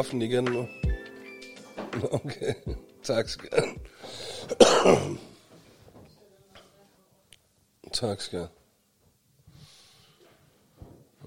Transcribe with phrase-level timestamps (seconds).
[0.00, 0.66] kaffen igen nu.
[2.24, 2.54] Okay,
[3.02, 3.48] tak skal
[7.92, 8.46] Tak skal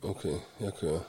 [0.02, 1.00] Okay, jeg kører.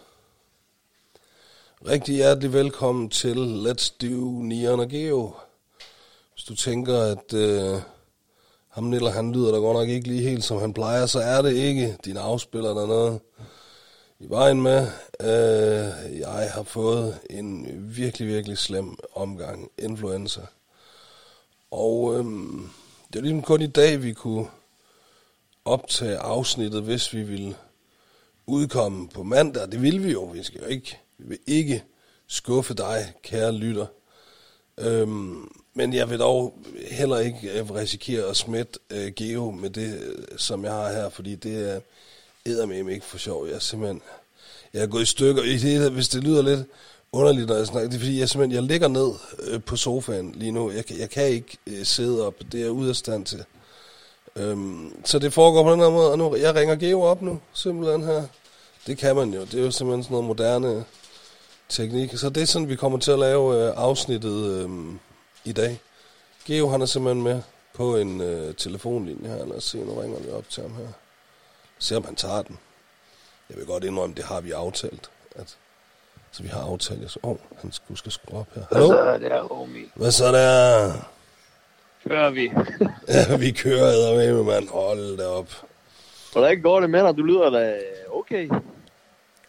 [1.89, 5.33] Rigtig hjertelig velkommen til Let's Do Neon og Geo.
[6.35, 7.81] Hvis du tænker, at øh,
[8.69, 11.43] ham eller han lyder da godt nok ikke lige helt som han plejer, så er
[11.43, 13.21] det ikke din afspiller eller noget
[14.25, 14.87] i vejen med.
[15.21, 20.41] Øh, jeg har fået en virkelig, virkelig slem omgang influenza.
[21.71, 22.25] Og øh,
[23.13, 24.47] det er ligesom kun i dag, vi kunne
[25.65, 27.57] optage afsnittet, hvis vi ville
[28.47, 29.73] udkomme på mandag.
[29.73, 30.25] Det vil vi jo.
[30.25, 31.85] Vi skal jo ikke, vi vil ikke
[32.27, 33.87] skuffe dig, kære lytter.
[34.79, 36.59] Øhm, men jeg vil dog
[36.91, 41.35] heller ikke risikere at smitte øh, Geo med det, øh, som jeg har her, fordi
[41.35, 41.81] det er
[42.47, 43.47] eddermame ikke for sjov.
[43.47, 44.03] Jeg er simpelthen,
[44.75, 45.43] jeg er gået i stykker.
[45.43, 46.61] I det, hvis det lyder lidt
[47.13, 50.33] underligt, når jeg snakker, det er fordi, jeg simpelthen, jeg ligger ned øh, på sofaen
[50.33, 50.71] lige nu.
[50.71, 52.35] Jeg, jeg kan ikke øh, sidde op.
[52.53, 53.45] Det er jeg ude af stand til.
[54.37, 57.41] Øhm, så det foregår på den her måde, og nu, jeg ringer Geo op nu,
[57.53, 58.23] simpelthen her.
[58.87, 59.41] Det kan man jo.
[59.41, 60.85] Det er jo simpelthen sådan noget moderne
[61.69, 62.17] teknik.
[62.17, 64.71] Så det er sådan, vi kommer til at lave øh, afsnittet øh,
[65.45, 65.81] i dag.
[66.47, 67.43] Geo, han er simpelthen med
[67.75, 69.47] på en øh, telefonlinje her.
[69.47, 71.04] Lad os se, nu ringer vi op til ham her.
[71.85, 72.59] Se om han tager den.
[73.51, 75.11] Jeg vil godt indrømme, det har vi aftalt.
[75.37, 75.57] At,
[76.33, 78.63] så vi har aftalt, så, åh, oh, han skal, skal skrue op her.
[78.73, 78.87] Hallo?
[78.87, 79.85] Hvad så er der, homie?
[79.95, 80.93] Hvad så der?
[82.09, 82.53] Kører vi.
[83.09, 84.69] Ja, vi kører med, mand.
[84.69, 85.49] Hold da op.
[86.33, 87.17] Hvordan går det med dig?
[87.17, 87.79] Du lyder da
[88.13, 88.49] okay.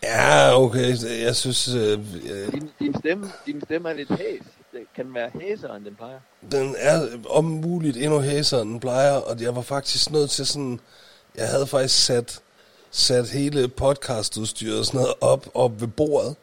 [0.03, 0.95] Ja, okay.
[1.25, 1.99] Jeg synes, øh,
[2.31, 4.43] øh, Din, din, stemme, din stemme er lidt hæs.
[4.71, 6.19] Det kan være hæsere, end den plejer.
[6.51, 10.45] den er om muligt endnu hæsere, end den plejer, og jeg var faktisk nødt til
[10.45, 10.79] sådan...
[11.38, 12.41] Jeg havde faktisk sat,
[12.91, 16.35] sat hele podcastudstyret og sådan noget op, op ved bordet.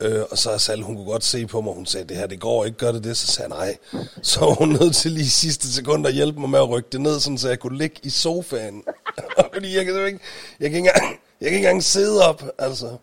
[0.00, 2.40] Øh, og så Sal, hun kunne godt se på mig, hun sagde, det her, det
[2.40, 3.16] går ikke, gør det det?
[3.16, 4.02] Så sagde jeg, nej.
[4.22, 6.88] Så var hun nødt til lige i sidste sekund at hjælpe mig med at rykke
[6.92, 8.84] det ned, sådan, så jeg kunne ligge i sofaen.
[9.54, 10.20] Fordi jeg kan, ikke,
[10.60, 12.96] jeg, kan ikke engang, jeg kan ikke engang sidde op, altså.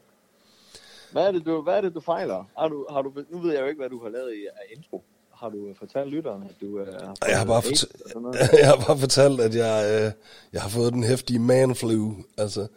[1.11, 2.45] Hvad er det, du, hvad er det, du fejler?
[2.57, 4.75] Har du, har du, nu ved jeg jo ikke, hvad du har lavet i af
[4.77, 5.03] intro.
[5.41, 6.85] Har du fortalt lytteren, at du er...
[7.21, 7.95] Og Jeg har bare, fortalt,
[8.61, 10.11] jeg har bare fortalt, at jeg, øh,
[10.53, 12.13] jeg har fået den hæftige manflu.
[12.37, 12.67] Altså.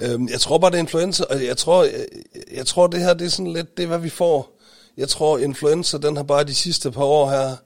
[0.00, 2.06] Øhm, jeg tror bare, det er influenza, og jeg tror, jeg,
[2.52, 4.58] jeg tror, det her det er sådan lidt, det er, hvad vi får.
[4.96, 7.56] Jeg tror, influenza, den har bare de sidste par år her,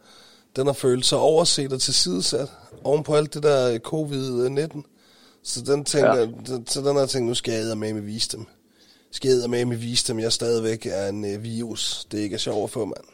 [0.56, 2.52] den har følt sig overset og tilsidesat
[2.84, 4.82] oven på alt det der covid-19.
[5.42, 6.26] Så den tænker, ja.
[6.66, 8.46] så den har tænkt, nu skal jeg med med vise dem.
[9.10, 12.06] Skal jeg med med vise dem, jeg stadigvæk er en øh, virus.
[12.12, 13.11] Det ikke er sjovt at få, mand.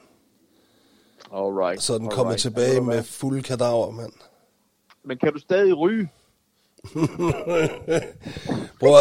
[1.35, 1.83] Alright.
[1.83, 2.39] Så den alright.
[2.41, 4.13] tilbage Ved du med fuld kadaver, mand.
[5.05, 6.09] Men kan du stadig ryge?
[8.81, 8.99] Bror,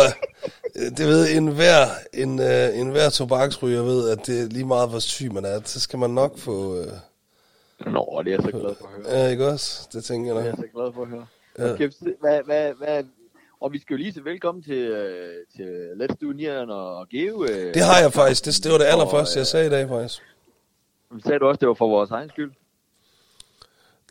[0.98, 4.90] det ved en hver, en, uh, en hver tobaksryger ved, at det er lige meget,
[4.90, 5.62] hvor syg man er.
[5.66, 6.80] Så skal man nok få...
[6.80, 6.86] Uh,
[7.94, 9.20] Nå, det er jeg så glad for at høre.
[9.24, 9.88] ja, ikke også?
[9.94, 10.66] Det tænker Det er jeg jeg nok.
[10.66, 11.26] så glad for at høre.
[11.60, 11.74] Ja.
[11.74, 13.04] Okay, så hvad, hvad, hvad,
[13.62, 17.44] og vi skal jo lige sige velkommen til, øh, til Let's Do Nian og Geo.
[17.44, 17.74] øh.
[17.74, 18.46] Det har jeg faktisk.
[18.46, 20.22] Det, det var det allerførste, øh, jeg sagde i dag, faktisk.
[21.26, 22.52] Sagde du også, det var for vores egen skyld?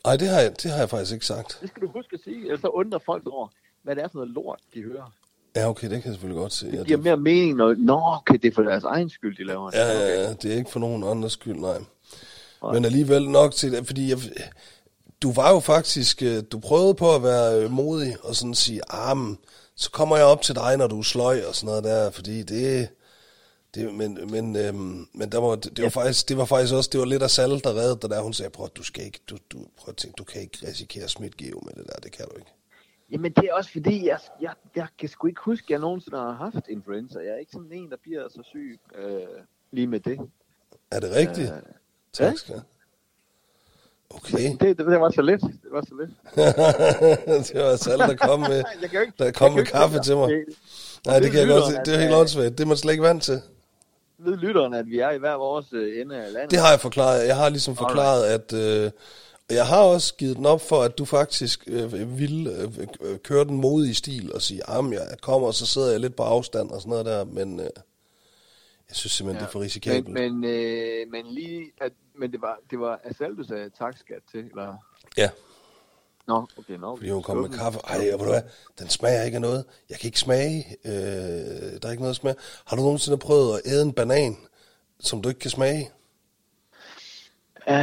[0.05, 1.57] Nej, det har, jeg, det har jeg faktisk ikke sagt.
[1.61, 3.47] Det skal du huske at sige, ellers så undrer folk over,
[3.83, 5.13] hvad det er for noget lort, de hører.
[5.55, 6.65] Ja, okay, det kan jeg selvfølgelig godt se.
[6.65, 9.37] Ja, Det giver det, mere mening, når, nå, okay, det er for deres egen skyld,
[9.37, 9.77] de laver det.
[9.77, 11.77] ja, ja, ja, det er ikke for nogen andres skyld, nej.
[12.63, 12.73] Nej.
[12.73, 14.17] Men alligevel nok til det, fordi jeg,
[15.21, 18.81] du var jo faktisk, øh, du prøvede på at være øh, modig og sådan sige,
[18.89, 19.37] ah, men,
[19.75, 22.43] så kommer jeg op til dig, når du er sløj og sådan noget der, fordi
[22.43, 22.89] det,
[23.75, 26.89] det men, men, øhm, men der var, det, det, var faktisk, det var faktisk også,
[26.93, 29.19] det var lidt af Sal, der reddede dig der, hun sagde, prøv, du skal ikke,
[29.29, 31.99] du, du, prøv at tænke, du kan ikke risikere at smitte Geo med det der,
[32.03, 32.51] det kan du ikke.
[33.11, 36.17] Jamen, det er også fordi, jeg, jeg, jeg kan sgu ikke huske, at jeg nogensinde
[36.17, 37.19] har haft influenza.
[37.19, 39.21] Jeg er ikke sådan en, der bliver så syg øh,
[39.71, 40.19] lige med det.
[40.91, 41.51] Er det rigtigt?
[41.51, 41.61] Øh,
[42.13, 42.35] tak ja.
[42.35, 42.63] skal jeg.
[44.09, 44.51] Okay.
[44.51, 45.41] Det, det, det var så let.
[45.41, 46.09] Det var så let.
[47.47, 50.29] det var Sal, der kom med, ikke, der kom med kaffe til mig.
[50.29, 50.45] Det,
[51.05, 51.79] Nej, det kan jeg godt se.
[51.85, 52.57] Det er helt åndssvagt.
[52.57, 53.41] Det er man slet ikke vant til.
[54.19, 56.51] Ved lytteren, at vi er i hver vores øh, ende af landet?
[56.51, 57.27] Det har jeg forklaret.
[57.27, 58.91] Jeg har ligesom forklaret, at øh,
[59.49, 63.45] jeg har også givet den op for, at du faktisk øh, ville øh, øh, køre
[63.45, 66.69] den modige stil og sige, at jeg kommer, og så sidder jeg lidt på afstand
[66.69, 67.69] og sådan noget der, men øh,
[68.89, 69.41] jeg synes simpelthen, ja.
[69.41, 70.13] det er for risikabelt.
[70.13, 73.97] Men, men, øh, men lige, at, men det var, det var Asal, du sagde tak
[73.97, 74.75] skat til, eller?
[75.17, 75.29] Ja,
[76.27, 76.95] Nå, okay, nå.
[76.95, 77.79] fordi hun kom med kaffe.
[77.87, 78.41] Ej, ved du hvad,
[78.79, 79.65] den smager ikke af noget.
[79.89, 80.65] Jeg kan ikke smage.
[80.85, 80.91] Øh,
[81.81, 82.35] der er ikke noget smag.
[82.65, 84.37] Har du nogensinde prøvet at æde en banan,
[84.99, 85.91] som du ikke kan smage?
[87.67, 87.73] Uh,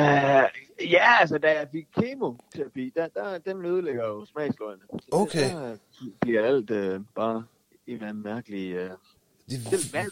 [0.92, 4.82] ja, altså da jeg fik kemoterapi, der, der, den ødelægger jo smagsløgene.
[4.92, 5.50] Det- Okay.
[5.50, 5.76] Der
[6.20, 7.44] bliver alt uh, bare
[7.86, 8.84] en eller anden mærkelig...
[8.84, 8.90] Uh,
[9.50, 10.10] Det, vand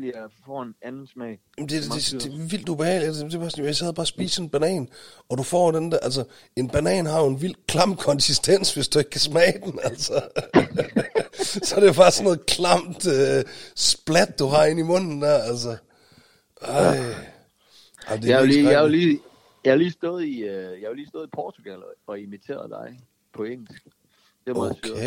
[0.00, 1.40] bliver, får en anden smag.
[1.58, 3.06] Det, det, det, det er vildt ubehageligt.
[3.06, 4.88] Altså, Det er bare sådan, jeg sad bare og spiste en banan,
[5.28, 6.24] og du får den der, altså,
[6.56, 10.22] en banan har jo en vild klam konsistens, hvis du ikke kan smage den, altså.
[11.66, 13.44] så er det bare sådan noget klamt øh,
[13.76, 15.76] splat, du har inde i munden der, altså.
[16.62, 16.96] Ej.
[18.06, 19.20] Ej, det Jeg jo vildt lige, jeg jo lige,
[19.64, 22.70] jeg har lige stået i, øh, jeg har lige stået i Portugal og, og imiteret
[22.70, 23.00] dig
[23.32, 23.84] på engelsk.
[24.46, 25.00] Det var meget sjovt.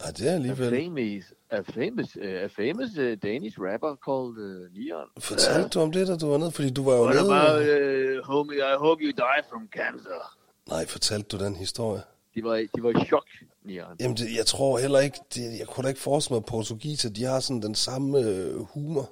[0.00, 0.70] Ej, det er A alligevel...
[0.84, 5.08] famous, a famous, uh, a famous uh, Danish rapper called uh, Neon.
[5.18, 6.52] Fortalte du om det, da du var nede?
[6.52, 7.26] Fordi du var jo What nede...
[7.26, 10.36] about, uh, homie, I hope you die from cancer.
[10.68, 12.02] Nej, fortalte du den historie?
[12.34, 13.24] De var, de var i chok,
[13.64, 13.96] Neon.
[14.00, 15.18] Jamen, det, jeg tror heller ikke...
[15.34, 18.54] Det, jeg kunne da ikke forestille mig, at portugiser, de har sådan den samme øh,
[18.60, 19.10] humor.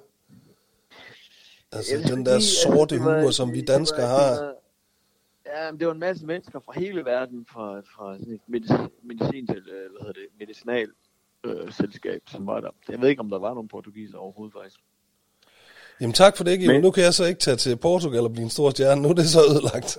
[1.71, 4.54] Altså, Jamen, den fordi, der altså, sorte var- humor, som vi danskere var- har.
[5.45, 9.47] Ja, det var en masse mennesker fra hele verden, fra, fra sådan et medicin, medicin
[9.47, 10.87] til, øh, hvad hedder det, medicinal
[11.43, 12.69] øh, selskab, som var der.
[12.89, 14.79] Jeg ved ikke, om der var nogen portugiser overhovedet, faktisk.
[16.01, 16.67] Jamen, tak for det.
[16.67, 19.01] Men- Nu kan jeg så ikke tage til Portugal og blive en stor stjerne.
[19.01, 19.97] Nu er det så ødelagt.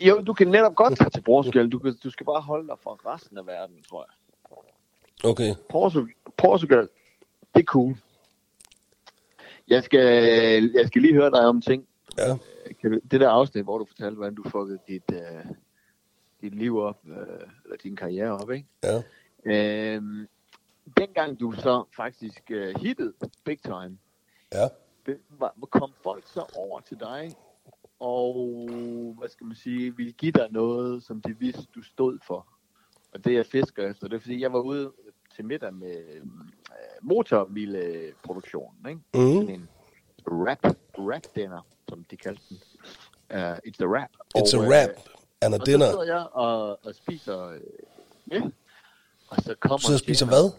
[0.00, 1.68] Jo, du kan netop godt tage til Portugal.
[1.68, 4.14] Du, kan, du skal bare holde dig fra resten af verden, tror jeg.
[5.30, 5.54] Okay.
[5.70, 6.88] Portugal, Portugal
[7.54, 7.96] det er cool.
[9.68, 10.04] Jeg skal,
[10.74, 11.86] jeg skal lige høre dig om ting.
[12.18, 12.36] Ja.
[12.80, 15.50] Kan du, det der afsnit, hvor du fortalte, hvordan du fuckede dit, uh,
[16.40, 17.16] dit liv op, uh,
[17.64, 18.68] eller din karriere op, ikke?
[18.84, 19.02] Ja.
[19.44, 20.26] Øhm,
[20.96, 23.12] dengang du så faktisk uh, hittede
[23.44, 23.98] big time,
[24.54, 24.68] Ja.
[25.38, 27.30] var, kom folk så over til dig,
[28.00, 28.68] og
[29.18, 32.46] hvad skal man sige, ville give dig noget, som de vidste, du stod for.
[33.12, 34.92] Og det jeg fisker efter, det er fordi, jeg var ude
[35.36, 36.22] til middag med øh,
[37.02, 39.00] motorvilleproduktionen, ikke?
[39.14, 39.40] Mm.
[39.40, 39.68] Sådan en
[40.26, 42.58] rap, rap dinner, som de kaldte den.
[43.34, 44.10] Uh, it's the rap.
[44.38, 44.96] It's a Og, rap øh,
[45.42, 45.90] and a og så dinner.
[45.90, 47.60] sidder jeg og, og spiser øh,
[48.30, 48.42] ja.
[49.28, 50.52] Og så kommer og spiser hvad?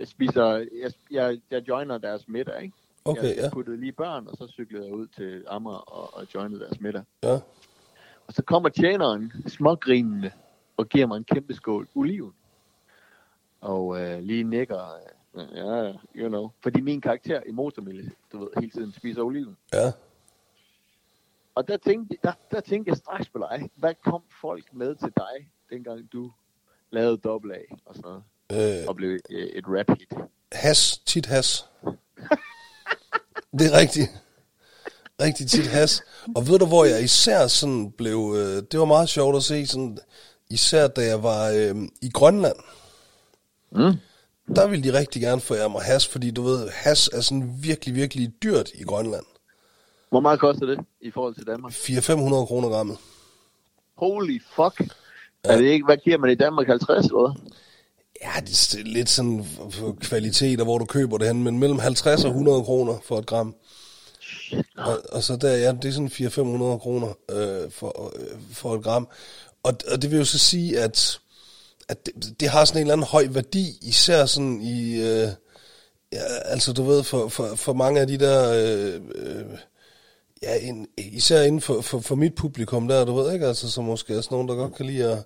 [0.00, 0.46] Jeg spiser,
[0.82, 2.74] jeg, jeg, jeg joiner deres middag, ikke?
[3.04, 3.42] Okay, jeg, ja.
[3.42, 6.80] jeg puttede lige børn, og så cyklede jeg ud til Amager og, og joinede deres
[6.80, 7.02] middag.
[7.22, 7.34] Ja.
[8.26, 10.30] Og så kommer tjeneren smågrinende
[10.76, 12.32] og giver mig en kæmpe skål oliven.
[13.60, 14.80] Og øh, lige nikker,
[15.34, 16.50] øh, ja, you know.
[16.62, 19.56] Fordi min karakter i motormille, du ved, hele tiden spiser oliven.
[19.72, 19.92] Ja.
[21.54, 23.70] Og der tænkte, der, der tænkte jeg straks på dig.
[23.76, 26.32] Hvad kom folk med til dig, dengang du
[26.90, 28.22] lavede dobbelt A og sådan noget,
[28.52, 30.14] Øh, og blev øh, et rap hit?
[30.52, 30.98] has.
[30.98, 31.68] Tit has.
[33.58, 34.10] Det er rigtigt.
[35.20, 36.02] Rigtig tit has.
[36.36, 38.34] Og ved du, hvor jeg især sådan blev...
[38.36, 39.98] Øh, det var meget sjovt at se, sådan,
[40.50, 42.56] især da jeg var øh, i Grønland.
[43.70, 43.92] Mm.
[44.56, 47.94] Der ville de rigtig gerne forære mig has, fordi du ved, has er sådan virkelig,
[47.94, 49.24] virkelig dyrt i Grønland.
[50.14, 51.72] Hvor meget koster det i forhold til Danmark?
[51.72, 52.96] 400-500 kroner grammet.
[53.94, 54.80] Holy fuck.
[54.80, 55.52] Ja.
[55.52, 56.66] Er det ikke, hvad giver man i Danmark?
[56.66, 57.50] 50 eller hvad?
[58.22, 62.24] Ja, det er lidt sådan for kvaliteter, hvor du køber det hen, men mellem 50
[62.24, 63.54] og 100 kroner for et gram.
[64.20, 64.66] Shit.
[64.76, 68.82] Og, og så der, ja, det er sådan 400-500 kroner øh, for, øh, for et
[68.82, 69.08] gram.
[69.62, 71.20] Og, og det vil jo så sige, at,
[71.88, 75.28] at det, det har sådan en eller anden høj værdi, især sådan i, øh,
[76.12, 79.58] ja, altså du ved, for, for, for mange af de der, øh, øh,
[80.44, 83.84] ja, in, især inden for, for, for mit publikum der, du ved ikke, altså som
[83.84, 85.18] måske er sådan nogen, der godt kan lide at,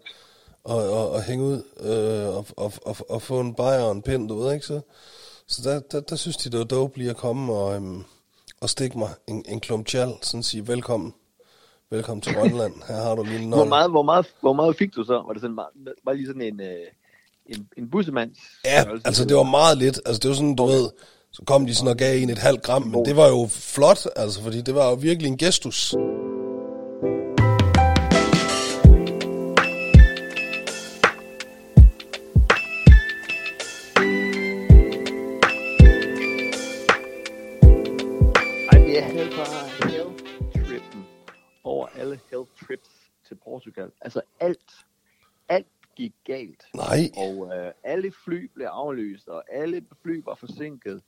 [0.70, 4.02] at, at, at hænge ud øh, og, og, og, og få en bajer og en
[4.02, 4.80] pind, du ved ikke, så,
[5.46, 8.04] så der, der, der synes de, det var dope lige at komme og, øhm,
[8.60, 11.14] og stikke mig en, en klump tjal, sådan sige, velkommen,
[11.90, 14.94] velkommen til Grønland, her har du lige en Hvor meget, hvor, meget, hvor meget fik
[14.94, 15.22] du så?
[15.26, 15.58] Var det sådan,
[16.04, 16.86] var lige sådan en, øh,
[17.46, 18.38] en, en bussemands?
[18.64, 20.90] Ja, altså det var meget lidt, altså det var sådan, du ved,
[21.32, 23.98] så kom de sådan og gav en et halvt gram, men det var jo flot,
[24.16, 25.94] altså fordi det var jo virkelig en gestus.
[41.98, 43.90] Alle health-trips til Portugal.
[44.00, 44.72] Altså alt,
[45.48, 45.66] alt
[45.96, 46.64] gik galt.
[46.74, 51.02] Nej, Og øh, alle fly blev aflyst, og alle fly var forsinket.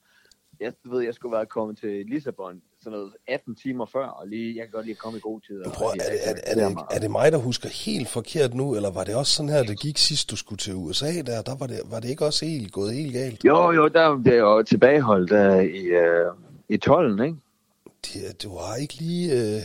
[0.61, 4.57] Jeg ved, jeg skulle være kommet til Lissabon sådan noget 18 timer før, og lige,
[4.57, 5.65] jeg kan godt lige komme i god tid.
[5.75, 8.55] prøv, er, det, er, jeg- det- er, det, er det mig, der husker helt forkert
[8.55, 11.43] nu, eller var det også sådan her, det gik sidst, du skulle til USA der,
[11.43, 13.45] der var det, var det ikke også helt gået helt galt?
[13.45, 16.33] Jo, jo, der det er jo tilbageholdt der i, øh,
[16.69, 17.37] i 12, ikke?
[18.07, 19.33] Det, du har ikke lige...
[19.57, 19.63] Øh,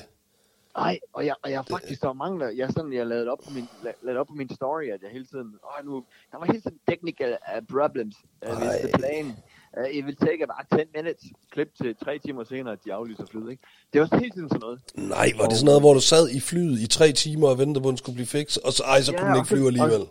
[0.78, 3.64] Nej, og jeg, og jeg faktisk, der der, jeg, sådan, jeg lavede op på min,
[3.84, 6.62] la- lavede op på min story, at jeg hele tiden, åh, nu, der var hele
[6.62, 8.16] tiden technical uh, problems
[8.48, 9.36] uh, with the plane.
[9.78, 11.24] Uh, it will take about 10 minutes.
[11.52, 13.64] Klip til tre timer senere, at de aflyser flyet, ikke?
[13.94, 14.80] Det var hele tiden sådan noget.
[14.96, 17.82] nej, var det sådan noget, hvor du sad i flyet i tre timer og ventede
[17.84, 19.48] på, at den skulle blive fikset, og så, ej, så Ja, kunne den og ikke
[19.48, 20.04] flyve alligevel.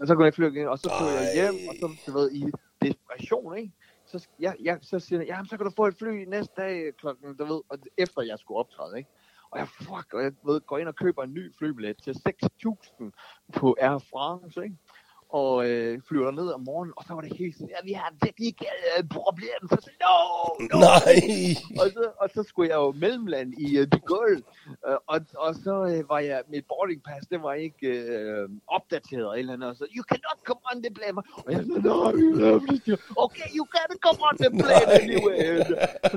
[0.00, 2.30] Og så kunne jeg flyve igen, og så tog jeg hjem, og så, du ved,
[2.32, 2.42] i
[2.82, 3.72] desperation, ikke?
[4.10, 6.96] så, jeg, jeg, så siger han, jamen, så kan du få et fly næste dag
[6.96, 9.10] klokken, du ved, og efter jeg skulle optræde, ikke?
[9.50, 13.10] Og jeg, fuck, og jeg ved, går ind og køber en ny flybillet til 6.000
[13.52, 14.76] på Air France, ikke?
[15.32, 18.12] Og øh, flyver ned om morgenen, og så var det helt sådan, ja, vi har
[18.24, 20.16] teknisk øh, problem, så sagde no,
[20.70, 20.78] no.
[20.86, 21.16] Nej.
[21.80, 24.42] Og så, og så skulle jeg jo mellemland i uh, de gulv,
[24.88, 29.38] uh, og, og så uh, var jeg, mit boarding pass, det var ikke uh, opdateret
[29.38, 31.96] eller andet, og så, you cannot come on the plane, og jeg sagde, no,
[33.24, 35.44] okay, you can come on the plane anyway.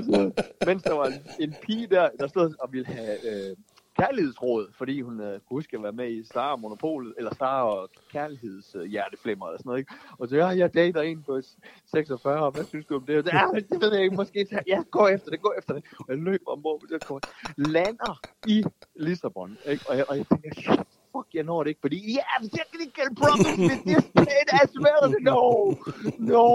[0.06, 3.56] så, mens der var en, en pige der, der stod og ville have uh,
[3.98, 7.90] kærlighedsråd, fordi hun øh, kunne huske at være med i Star Monopolet, eller Star og
[8.12, 9.94] kærligheds øh, hjerteflimmer eller sådan noget, ikke?
[10.18, 11.40] Og så, ja, jeg dater en på
[11.86, 13.18] 46, og hvad synes du om det?
[13.18, 15.84] Og så, ja, det ved jeg ikke, måske, ja, gå efter det, gå efter det.
[15.98, 18.64] Og jeg løber ombord på det kort, lander i
[18.96, 19.84] Lissabon, ikke?
[19.88, 23.82] Og jeg, og jeg tænker, fuck, jeg når det ikke, fordi, yeah, technical problems with
[23.90, 25.04] this plane as well.
[25.30, 25.40] No,
[26.32, 26.46] no,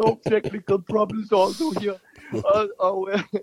[0.00, 1.98] no technical problems also here.
[2.54, 3.40] og, og, øh,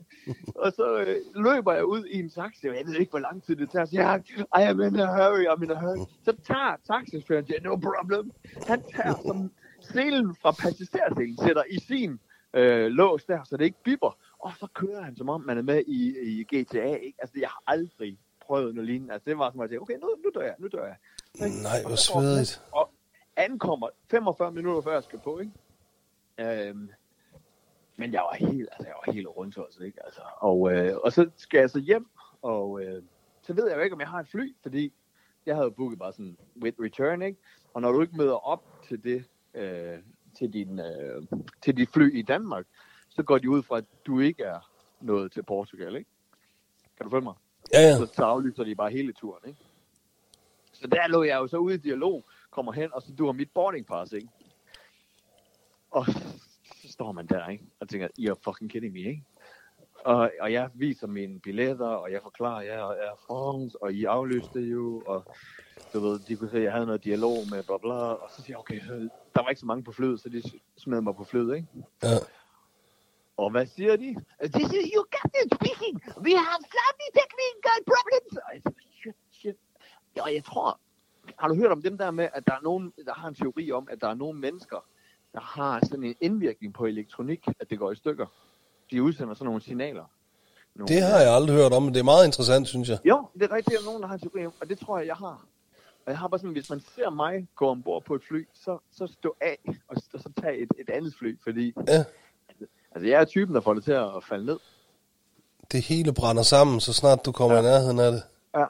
[0.55, 3.43] og så øh, løber jeg ud i en taxi, og jeg ved ikke, hvor lang
[3.43, 3.85] tid det tager.
[3.85, 6.05] Så jeg, I am in a hurry, I'm in a hurry.
[6.25, 8.31] Så tager taxichaufføren, siger, no problem.
[8.67, 12.19] Han tager som selen fra passagerselen, sætter i sin
[12.53, 14.17] øh, lås der, så det ikke bipper.
[14.39, 16.95] Og så kører han, som om man er med i, i GTA.
[16.95, 17.17] Ikke?
[17.19, 19.13] Altså, jeg har aldrig prøvet noget lignende.
[19.13, 20.95] Altså, det var som at tænkte, okay, nu, nu dør jeg, nu dør jeg.
[21.39, 22.61] Nej, hvor så går han svedigt.
[22.71, 22.89] Og
[23.35, 25.51] ankommer 45 minutter før jeg skal på, ikke?
[26.39, 26.89] Øhm,
[28.03, 30.05] men jeg var helt, altså jeg var helt rundt også, ikke?
[30.05, 32.07] Altså, og, øh, og så skal jeg så hjem,
[32.41, 33.03] og øh,
[33.41, 34.93] så ved jeg jo ikke, om jeg har et fly, fordi
[35.45, 37.39] jeg havde booket bare sådan with return, ikke?
[37.74, 40.00] Og når du ikke møder op til det, øh,
[40.38, 41.24] til, din, øh,
[41.62, 42.65] til dit fly i Danmark,
[43.10, 44.60] så går de ud fra, at du ikke er
[45.01, 46.10] nået til Portugal, ikke?
[46.98, 47.36] Kan du følge mig?
[47.74, 47.98] Ja, ja.
[47.98, 49.60] så, så aflyser de bare hele turen, ikke?
[50.72, 53.33] Så der lå jeg jo så ude i dialog, kommer hen, og så du har
[53.33, 54.29] mit boarding pass, ikke?
[55.91, 56.05] Og
[56.93, 57.65] så står man der, ikke?
[57.79, 59.23] Og tænker, you're fucking kidding me, ikke?
[60.05, 64.05] Og, og jeg viser mine billetter, og jeg forklarer, at jeg er France, og I
[64.05, 65.35] aflyste jo, og
[65.93, 68.41] du ved, de kunne se, at jeg havde noget dialog med bla bla, og så
[68.41, 68.79] siger jeg, okay,
[69.35, 70.41] der var ikke så mange på flyet, så de
[70.77, 71.67] smed mig på flyet, ikke?
[72.03, 72.15] ja.
[73.38, 74.09] Og hvad siger de?
[74.57, 75.95] This is your captain speaking.
[76.25, 78.33] We have slightly technical problems.
[78.45, 78.62] Og jeg
[79.01, 79.55] shit, shit.
[80.15, 80.79] Ja, og jeg tror,
[81.39, 83.71] har du hørt om dem der med, at der er nogen, der har en teori
[83.71, 84.79] om, at der er nogle mennesker,
[85.33, 88.25] der har sådan en indvirkning på elektronik, at det går i stykker.
[88.91, 90.05] De udsender sådan nogle signaler.
[90.75, 92.97] Nogle, Det har jeg aldrig hørt om, men det er meget interessant, synes jeg.
[93.05, 95.45] Jo, det er rigtigt, at nogen, der har teori og det tror jeg, jeg har.
[96.05, 98.77] Og jeg har bare sådan, hvis man ser mig gå ombord på et fly, så,
[98.91, 102.03] så stå af, og, og så tage et, et andet fly, fordi Ja.
[102.91, 104.59] altså, jeg er typen, der får det til at falde ned.
[105.71, 107.61] Det hele brænder sammen, så snart du kommer ja.
[107.61, 108.23] i nærheden af det.
[108.55, 108.65] Ja.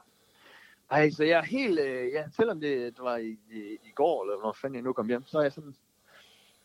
[0.91, 4.23] Ej, så jeg er helt, øh, ja, selvom det, det var i, i, i går,
[4.23, 5.75] eller når fanden jeg nu kom hjem, så er jeg sådan,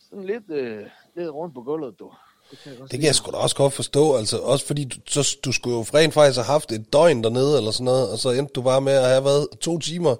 [0.08, 2.12] sådan lidt, øh, lidt rundt på gulvet, du.
[2.50, 5.00] Det kan jeg Det kan jeg sgu da også godt forstå, altså også fordi du,
[5.06, 8.18] så, du skulle jo rent faktisk have haft et døgn dernede eller sådan noget, og
[8.18, 10.16] så endte du bare med at have været to timer.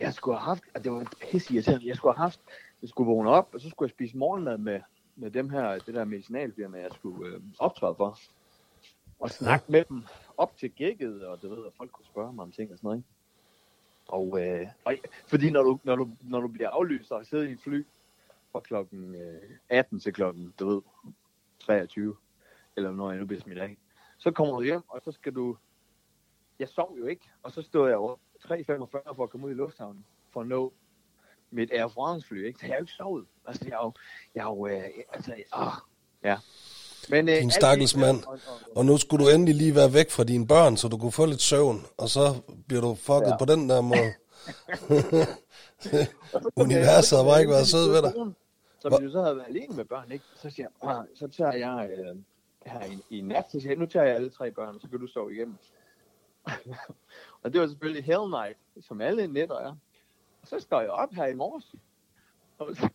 [0.00, 2.40] Jeg skulle have haft, og det var pisse irriterende, jeg skulle have haft,
[2.82, 4.80] jeg skulle vågne op, og så skulle jeg spise morgenmad med,
[5.16, 8.18] med dem her, det der medicinalfirma, jeg skulle øh, optræde for.
[9.20, 10.02] Og snakke med dem
[10.36, 12.88] op til gigget, og du ved, at folk kunne spørge mig om ting og sådan
[12.88, 12.98] noget.
[12.98, 13.08] Ikke?
[14.08, 14.94] Og, øh, og,
[15.26, 17.84] fordi når du, når, du, når du bliver aflyst og sidder i et fly
[18.56, 20.82] fra klokken øh, 18 til klokken, du ved,
[21.66, 22.16] 23,
[22.76, 23.76] eller når jeg nu bliver smidt af,
[24.18, 25.56] så kommer du hjem, og så skal du...
[26.58, 29.54] Jeg sov jo ikke, og så stod jeg jo 3.45 for at komme ud i
[29.54, 30.72] lufthavnen, for at nå
[31.50, 32.58] mit Air France fly, ikke?
[32.60, 33.26] Så jeg har jo ikke sovet.
[33.46, 33.92] Altså, jeg har jo...
[34.34, 34.82] Jeg har jo øh,
[35.12, 35.66] altså, åh,
[36.24, 36.36] ja.
[37.10, 38.24] Men, øh, Din stakkels mand.
[38.24, 40.98] og- og- Og nu skulle du endelig lige være væk fra dine børn, så du
[40.98, 43.36] kunne få lidt søvn, og så bliver du fucket ja.
[43.36, 44.12] På den der måde.
[46.64, 48.12] Universet har bare ikke været sød ved dig.
[48.86, 50.24] Så Hva- hvis du så havde været alene med børn, ikke?
[50.34, 52.16] så siger jeg, "Ah, så tager jeg øh,
[52.66, 55.00] her i, i nat, så siger jeg, nu tager jeg alle tre børn, så kan
[55.00, 55.56] du sove igennem.
[57.42, 59.76] og det var selvfølgelig Hell Night, som alle nætter er.
[60.42, 61.74] Og så står jeg op her i morges.
[62.58, 62.88] Og så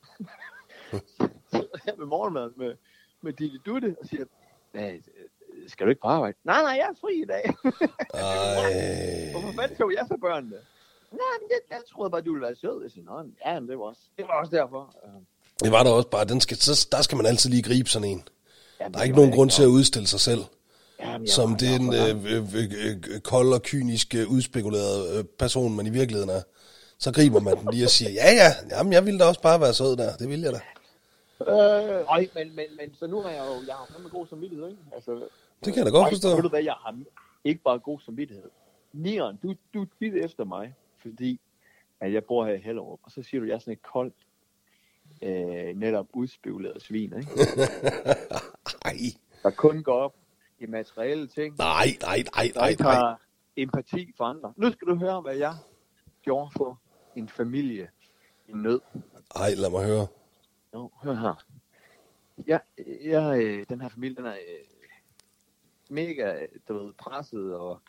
[1.52, 2.76] sidder jeg med morgenmad med,
[3.22, 4.26] med Ditte Dutte og siger,
[4.72, 5.00] "Hvad, øh,
[5.68, 6.38] skal du ikke på arbejde?
[6.44, 7.44] Nej, nej, jeg er fri i dag.
[8.14, 9.32] Ej.
[9.34, 10.56] Hvorfor fanden tog jeg så børnene?
[11.12, 12.82] Nej, men det, jeg troede bare, du ville være sød.
[12.82, 14.96] Jeg siger, Nå, ja, men det var også, det var også derfor.
[15.64, 18.08] Det var der også bare, den skal, så, der skal man altid lige gribe sådan
[18.08, 18.24] en.
[18.80, 20.44] jamen, Der er ikke nogen grund til at udstille sig selv,
[21.00, 22.44] Jamen, som det øh, øh,
[22.88, 26.42] øh, kold og kynisk øh, udspekuleret øh, person, man i virkeligheden er.
[26.98, 29.62] Så griber man den lige og siger, ja ja, jamen, jeg ville da også bare
[29.62, 30.62] være sød der, det ville jeg da.
[31.48, 34.68] Øh, ej, men, men, men, så nu har jeg jo, jeg har fandme god samvittighed,
[34.68, 34.82] ikke?
[34.96, 35.12] Altså,
[35.66, 36.30] Det kan jeg da godt ej, forstå.
[36.36, 37.00] Ved du hvad, jeg har
[37.44, 38.50] ikke bare god samvittighed.
[38.94, 41.40] Nieren, du, du er efter mig, fordi
[42.02, 43.82] at jeg bor her i Hellerup, og så siger du, at jeg er sådan et
[43.82, 44.14] koldt,
[45.22, 47.32] øh, netop udspivlet svin, ikke?
[48.86, 48.98] Ej,
[49.44, 50.16] der kun går op
[50.60, 52.94] i materielle ting, nej, nej, nej, der nej, nej.
[52.94, 53.22] har
[53.56, 54.54] empati for andre.
[54.58, 55.56] Nu skal du høre, hvad jeg
[56.22, 56.80] gjorde for
[57.16, 57.90] en familie
[58.48, 58.82] i nød.
[59.36, 60.08] Ej, lad mig høre.
[60.74, 61.46] Jo, hør her.
[62.48, 62.60] Ja,
[63.04, 64.66] jeg, øh, den her familie, den er øh,
[65.90, 67.82] mega, du ved, presset, og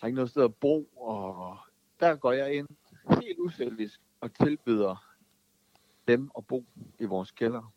[0.00, 1.56] har ikke noget sted at bo, og
[2.00, 2.68] der går jeg ind
[3.22, 5.15] helt uselvisk og tilbyder
[6.08, 6.64] dem at bo
[6.98, 7.72] i vores kælder.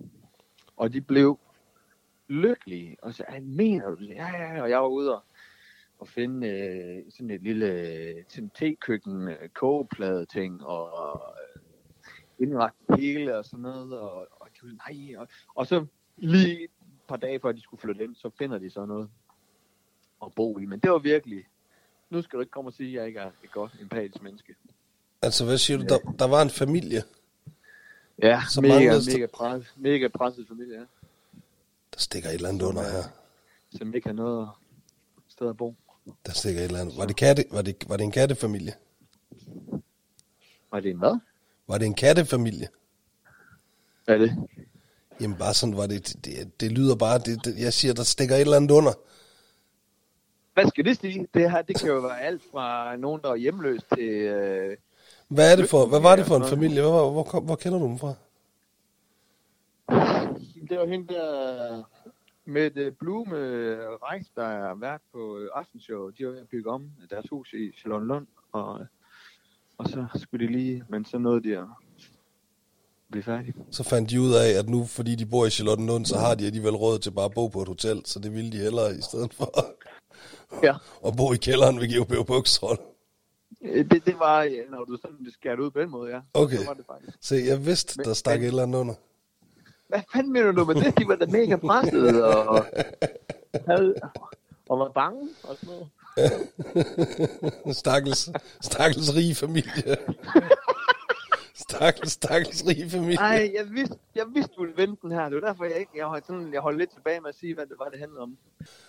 [0.77, 1.39] Og de blev
[2.27, 4.03] lykkelige, og så, "Ej, mener du?
[4.03, 5.23] Ja, ja, og jeg var ude og,
[5.99, 11.21] og finde øh, sådan et lille sådan tekøkken, øh, kogeplade ting, og
[11.55, 11.61] øh,
[12.47, 15.85] indrette hele og sådan noget, og, og de var, nej, og, og så
[16.17, 16.69] lige et
[17.07, 19.09] par dage før de skulle flytte ind, så finder de så noget
[20.25, 20.65] at bo i.
[20.65, 21.43] Men det var virkelig,
[22.09, 24.55] nu skal du ikke komme og sige, at jeg ikke er et godt empatisk menneske.
[25.21, 25.83] Altså, hvad siger du?
[25.83, 27.01] Der, der var en familie,
[28.21, 30.83] Ja, Så mega, mega, pres, mega presset familie, ja.
[31.93, 33.03] der stikker et eller andet under her.
[33.77, 34.49] Som ikke har noget
[35.27, 35.75] sted at bo.
[36.25, 36.97] Der stikker et eller andet.
[36.97, 38.73] Var det, katte, var det, var det en kattefamilie?
[40.71, 41.19] Var det en hvad?
[41.67, 42.67] Var det en kattefamilie?
[44.05, 44.47] Hvad er det?
[45.21, 48.35] Jamen bare sådan var det, det, det lyder bare, det, det, jeg siger, der stikker
[48.35, 48.93] et eller andet under.
[50.53, 51.27] Hvad skal det sige?
[51.33, 54.09] Det her, det kan jo være alt fra nogen, der er hjemløs til...
[54.09, 54.77] Øh,
[55.29, 56.81] Hvad, er det for, hvad var det for en familie?
[56.81, 58.13] Hvor, hvor, hvor, hvor kender du dem fra?
[60.69, 61.83] det var hende der
[62.45, 63.35] med det Blume
[64.03, 66.09] Reis, der er vært på øh, Aftenshow.
[66.09, 68.79] De var ved at bygge om deres hus i Charlottenlund, og,
[69.77, 71.65] og så skulle de lige, men så nåede de at
[73.11, 73.53] blive færdige.
[73.71, 76.45] Så fandt de ud af, at nu, fordi de bor i Charlottenlund, så har de
[76.45, 79.01] alligevel råd til bare at bo på et hotel, så det ville de hellere i
[79.01, 79.49] stedet for
[80.63, 80.73] Ja,
[81.07, 82.79] at bo i kælderen ved GOB Bukshold.
[83.61, 86.19] Øh, det, det var, ja, når du sådan skærer ud på den måde, ja.
[86.33, 86.57] Okay.
[86.57, 87.17] Så var det faktisk.
[87.21, 88.93] Se, jeg vidste, Men- der stak men- et eller andet under.
[89.87, 90.97] Hvad fanden mener du med det?
[90.99, 92.65] De var da mega presset og,
[93.67, 93.95] havde,
[94.69, 95.87] og var bange og sådan noget.
[97.77, 98.29] Stakkels,
[98.61, 99.71] stakkels rige familie.
[101.69, 103.17] Stakkels, stakkels rige familie.
[103.17, 105.29] Ej, jeg vidste, jeg vidste, du ville vente den her.
[105.29, 107.53] Det var derfor, jeg ikke, jeg holdt, sådan, jeg holdt lidt tilbage med at sige,
[107.55, 108.37] hvad det var, det handlede om.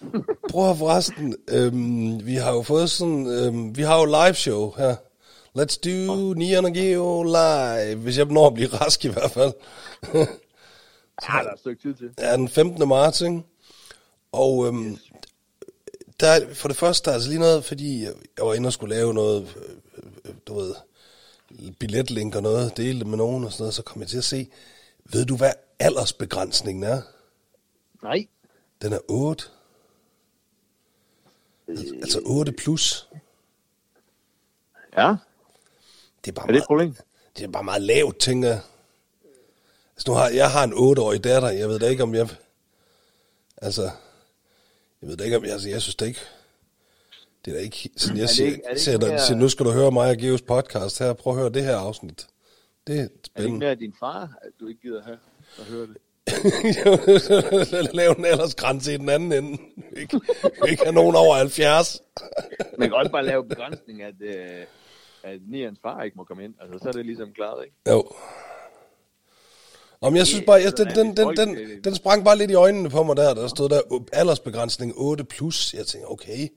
[0.53, 4.73] Prøv at forresten, øhm, vi har jo fået sådan, øhm, vi har jo live show
[4.77, 4.95] her.
[5.59, 9.53] Let's do Neon Geo live, hvis jeg når at blive rask i hvert fald.
[11.29, 12.11] Ja, der er et stykke tid til.
[12.19, 12.89] er den 15.
[12.89, 13.43] marts, ikke?
[14.33, 14.97] Og øhm,
[16.21, 18.67] der er for det første, der er altså lige noget, fordi jeg jeg var inde
[18.67, 19.75] og skulle lave noget, øh,
[20.25, 20.75] øh, du ved,
[21.79, 24.25] billetlink og noget, dele det med nogen og sådan noget, så kom jeg til at
[24.25, 24.49] se,
[25.05, 27.03] ved du hvad aldersbegrænsningen er?
[28.03, 28.27] Nej.
[28.83, 29.45] Den er 8.
[31.69, 33.09] Altså 8 plus.
[34.97, 35.15] Ja,
[36.25, 36.97] Det er bare, er det et meget, problem?
[37.37, 38.61] det er bare meget lavt, tænker jeg.
[39.97, 42.29] Altså, nu har, jeg har en 8-årig datter, jeg ved da ikke, om jeg...
[43.57, 43.83] Altså,
[45.03, 45.53] jeg ved da ikke, om jeg...
[45.53, 46.21] Altså, jeg synes det ikke...
[47.45, 49.71] Det er da ikke sådan, jeg siger, ikke- ikke der, mere- siger, nu skal du
[49.71, 51.13] høre mig og Geos podcast her.
[51.13, 52.27] Prøv at høre det her afsnit.
[52.87, 53.59] Det er Er det ikke spændende.
[53.59, 55.19] mere din far, at du ikke gider have
[55.59, 55.97] at høre det?
[57.95, 59.59] Lave en aldersgrænse i den anden ende.
[59.97, 60.21] ikke,
[60.69, 62.01] ikke have nogen over 70.
[62.79, 64.35] Man kan også bare lave begrænsning, at, øh,
[65.23, 66.55] at Nians far ikke må komme ind.
[66.61, 67.77] Altså, så er det ligesom klaret, ikke?
[67.91, 68.13] Jo.
[70.01, 72.91] Om jeg synes bare, jeg, den, den, den, den, den sprang bare lidt i øjnene
[72.91, 73.81] på mig der, der stod der
[74.13, 75.75] aldersbegrænsning 8 plus.
[75.75, 76.49] Jeg tænkte, okay,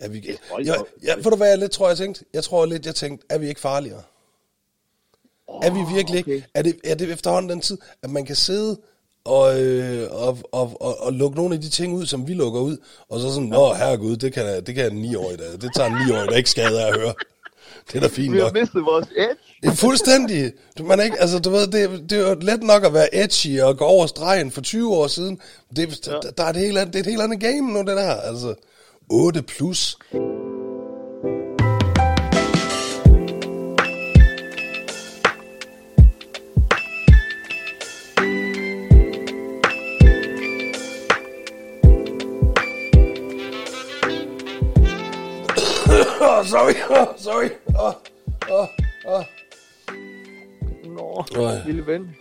[0.00, 0.38] er vi...
[0.64, 0.86] Jeg, op.
[1.02, 2.24] jeg, ved du hvad jeg lidt tror, jeg tænkte?
[2.34, 4.02] Jeg tror lidt, jeg tænkte, er vi ikke farligere?
[5.62, 6.30] Er vi virkelig ikke?
[6.30, 6.42] okay.
[6.54, 8.78] Er det, er det efterhånden den tid, at man kan sidde
[9.24, 12.60] og, øh, og, og, og, og lukke nogle af de ting ud, som vi lukker
[12.60, 12.76] ud,
[13.08, 15.44] og så sådan, nå herregud, det kan, det kan en 9-årig da.
[15.60, 17.14] Det tager en 9-årig, der ikke skade af at høre.
[17.92, 18.54] Det er da fint Vi har nok.
[18.54, 19.36] mistet vores edge.
[19.62, 20.52] Det er fuldstændig.
[20.80, 23.60] Man er ikke, altså, du ved, det, det er jo let nok at være edgy
[23.60, 25.40] og gå over stregen for 20 år siden.
[25.76, 26.12] Det, ja.
[26.12, 28.14] der, der er et helt andet, det er et helt andet game nu, det der.
[28.14, 28.54] Altså,
[29.10, 29.96] 8 plus.
[46.20, 47.50] oh, sorry, oh, sorry.
[47.74, 47.94] Oh,
[48.48, 48.68] oh,
[49.06, 49.24] oh.
[50.84, 51.62] Nå, Nej.
[51.66, 52.16] lille ven.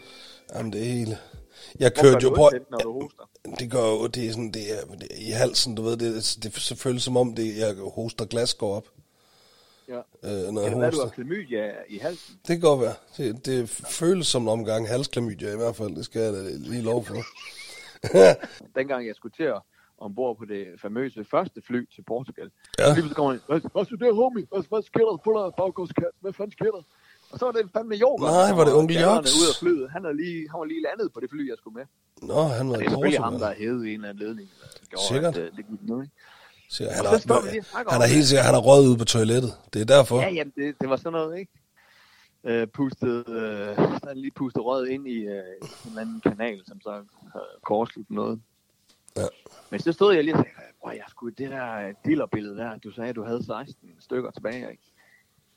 [0.56, 1.18] Jamen, det er hele.
[1.80, 2.50] Jeg Hvorfor kørte jo du på...
[2.52, 3.24] tæt, når du hoster?
[3.60, 6.08] Det gør jo, det er sådan, det er, det er i halsen, du ved, det,
[6.08, 8.88] er- det er selvfølgelig som om, det, jeg hoster glas går op,
[9.90, 9.96] Ja.
[9.98, 11.10] øh, når jeg Kan det være, du har hoster.
[11.10, 12.36] klamydia i halsen?
[12.48, 12.94] Det kan godt være.
[13.18, 16.82] Det, det føles som en omgang halsklamydia i hvert fald, det skal jeg da lige
[16.82, 17.16] lov for.
[18.80, 19.62] Dengang jeg skulle til at
[19.98, 22.50] ombord på det famøse første fly til Portugal.
[22.80, 22.84] Ja.
[22.86, 24.46] Lige pludselig kommer han, hvad, hvad så der, homie?
[24.52, 25.46] Hvad, hvad sker der?
[25.46, 26.18] Af baggårdskasse.
[26.22, 26.84] Hvad fanden sker der?
[27.32, 28.24] Og så var det fandme Jorgen.
[28.24, 29.34] Nej, var det onkel er Joks?
[29.40, 29.90] ude af flyet.
[29.92, 31.86] Han, er lige, han var lige landet på det fly, jeg skulle med.
[32.32, 33.68] Nå, han var Det i er selvfølgelig ham, der Portugal.
[33.80, 34.50] er i en eller anden ledning.
[34.90, 35.38] Gjorde, Sikkert.
[35.38, 36.14] At, øh, det gik ned, ikke?
[36.70, 39.52] Så han, snakker han er helt sikkert, han har røget ud på toilettet.
[39.74, 40.22] Det er derfor.
[40.22, 41.52] Ja, jamen, det, det var sådan noget, ikke?
[42.44, 45.42] Øh, pustet, øh, så han lige pustet rød ind i øh, en
[45.86, 47.04] eller anden kanal, som så
[47.64, 48.42] korslut noget.
[49.18, 49.26] Ja.
[49.70, 52.92] Men så stod jeg lige og sagde, bror, jeg skulle det der dealerbillede der, du
[52.92, 54.84] sagde, du havde 16 stykker tilbage, ikke?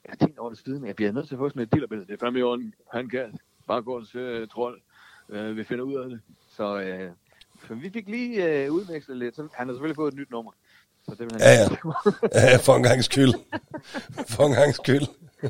[0.09, 2.07] Jeg tænkte over det siden, jeg bliver nødt til at få sådan et dealerbillede.
[2.07, 2.75] Det er fandme i orden.
[2.93, 3.38] Han kan
[3.69, 4.81] bare gå og søge trold.
[5.29, 6.21] Øh, vi finder ud af det.
[6.57, 7.11] Så, øh,
[7.69, 9.37] så vi fik lige øh, udvekslet lidt.
[9.37, 10.53] Så, han har selvfølgelig fået et nyt nummer.
[11.05, 11.53] Så det vil han Ja,
[12.35, 12.51] ja.
[12.51, 13.33] Ja, for en gang skyld.
[14.29, 15.03] For en gang skyld.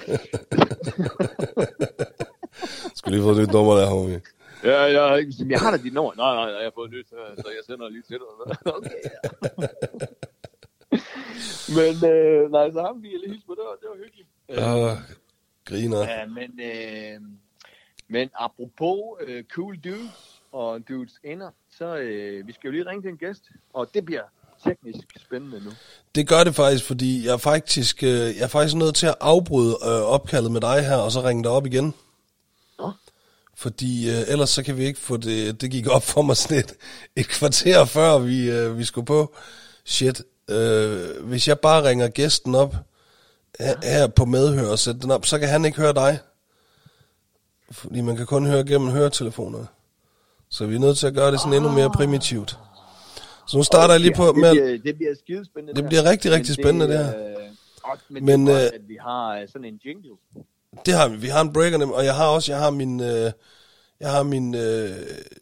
[2.96, 4.20] Skulle lige få et nyt nummer der, homie.
[4.64, 6.12] Ja, jeg, har ikke- jeg har da dit nummer.
[6.16, 7.16] Nej, nej, jeg har fået nyt, så,
[7.56, 8.56] jeg sender lige til dig.
[8.76, 9.10] okay, ja.
[11.78, 14.28] Men øh, nej, så ham vi lige hilse på, det var, det var hyggeligt.
[14.58, 14.96] Åh,
[15.64, 15.98] griner.
[15.98, 17.20] Ja, men, øh,
[18.08, 23.02] men apropos øh, cool dudes og dudes ender, så øh, vi skal jo lige ringe
[23.02, 24.22] til en gæst, og det bliver
[24.64, 25.70] teknisk spændende nu.
[26.14, 29.14] Det gør det faktisk, fordi jeg er faktisk, øh, jeg er faktisk nødt til at
[29.20, 31.94] afbryde øh, opkaldet med dig her, og så ringe dig op igen.
[32.78, 32.92] Nå?
[33.54, 36.58] Fordi øh, ellers så kan vi ikke få det, det gik op for mig sådan
[36.58, 36.74] et,
[37.16, 39.34] et kvarter før vi, øh, vi skulle på.
[39.84, 42.74] Shit, øh, hvis jeg bare ringer gæsten op
[43.60, 46.18] her, på medhør og sætter den op, så kan han ikke høre dig.
[47.70, 49.66] Fordi man kan kun høre gennem høretelefonerne.
[50.48, 52.58] Så vi er nødt til at gøre det sådan endnu mere primitivt.
[53.48, 54.50] Så nu starter jeg lige på det med...
[54.50, 55.82] bliver, det bliver skidespændende.
[55.82, 57.16] Det bliver rigtig, rigtig spændende, det her.
[57.16, 57.32] Øh,
[58.08, 60.10] men, Men, det er øh, godt, at vi har øh, sådan en jingle.
[60.86, 61.16] Det har vi.
[61.16, 63.32] Vi har en breaker, og jeg har også, jeg har min, øh,
[64.00, 64.90] jeg har min, øh,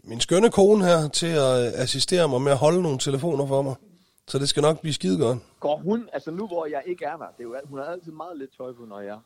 [0.04, 3.74] min skønne kone her til at assistere mig med at holde nogle telefoner for mig.
[4.30, 5.38] Så det skal nok blive skide godt.
[5.60, 8.12] Går hun, altså nu hvor jeg ikke er der, det er jo, hun har altid
[8.12, 9.18] meget lidt tøj på, når jeg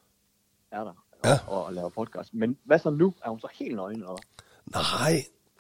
[0.72, 0.92] er der
[1.24, 1.38] Ja.
[1.46, 2.34] og, og laver podcast.
[2.34, 3.14] Men hvad så nu?
[3.24, 4.16] Er hun så helt nøgen, eller?
[4.72, 5.12] Nej,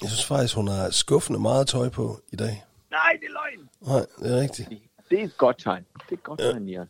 [0.02, 2.64] jeg synes faktisk, hun har skuffende meget tøj på i dag.
[2.90, 3.68] Nej, det er løgn!
[3.80, 4.68] Nej, det er rigtigt.
[5.10, 5.84] Det er et godt tegn.
[5.94, 6.86] Det er et godt tegn, Jan.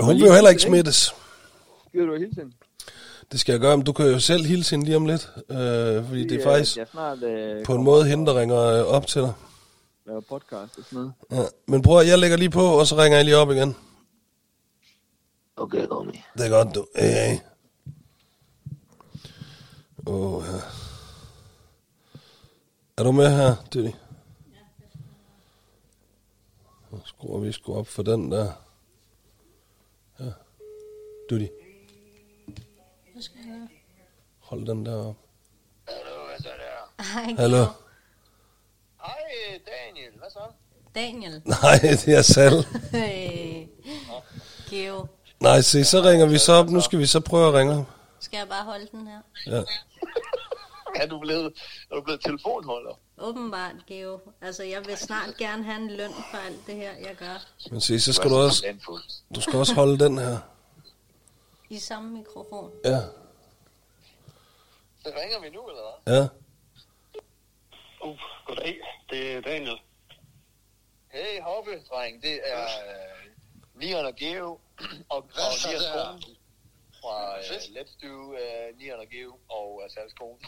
[0.00, 1.14] Hun vil jo heller ikke smittes.
[1.92, 2.54] Giver du hilsen?
[3.32, 5.30] Det skal jeg gøre, men du kan jo selv hilse hende lige om lidt.
[5.50, 8.86] Øh, fordi det er faktisk Jeg snart øh, på en måde hende, der ringer øh,
[8.86, 9.32] op til dig.
[10.06, 11.12] Laver podcast og sådan noget.
[11.30, 11.48] Ja.
[11.66, 13.76] Men bror, jeg lægger lige på, og så ringer jeg lige op igen.
[15.56, 16.22] Okay, homie.
[16.38, 16.86] Det er godt, du.
[16.96, 17.38] Hey, hey.
[20.06, 20.60] Åh, ja.
[22.96, 23.90] Er du med her, Diddy?
[26.90, 28.52] Så skruer vi sgu op for den der.
[30.20, 30.24] Ja.
[31.30, 31.48] Diddy,
[33.12, 33.68] Hvad skal jeg gøre?
[34.38, 35.16] hold den der op.
[35.88, 37.02] Hallo, hvad så der?
[37.02, 37.64] Hej, Hallo?
[39.48, 40.12] Hej, Daniel.
[40.18, 40.38] Hvad så?
[40.94, 41.42] Daniel.
[41.62, 42.66] Nej, det er Sal.
[42.92, 43.66] Hey.
[44.70, 45.06] Geo.
[45.40, 46.68] Nej, se, så ringer vi så op.
[46.70, 47.84] Nu skal vi så prøve at ringe op.
[48.20, 49.20] Skal jeg bare holde den her?
[49.46, 49.62] Ja.
[50.96, 51.52] Er du blevet,
[51.90, 52.98] er du blevet telefonholder?
[53.18, 54.20] Åbenbart, Geo.
[54.40, 57.44] Altså, jeg vil snart gerne have en løn for alt det her, jeg gør.
[57.70, 58.66] Men se, så skal du også,
[59.34, 60.38] du skal også holde den her.
[61.70, 62.70] I samme mikrofon.
[62.84, 63.00] Ja,
[65.02, 66.16] Så ringer vi nu, eller hvad?
[66.16, 66.28] ja.
[68.04, 68.76] Uh, goddag,
[69.10, 69.78] det er Daniel.
[71.12, 72.22] Hey, Hoppe, dreng.
[72.22, 74.60] Det er uh, Nian og Geo og,
[75.08, 75.92] og Hvad Nias der?
[75.92, 76.34] kone
[77.00, 77.56] fra uh.
[77.76, 80.38] Let's Do uh, Nian og Geo og uh, Sals kone.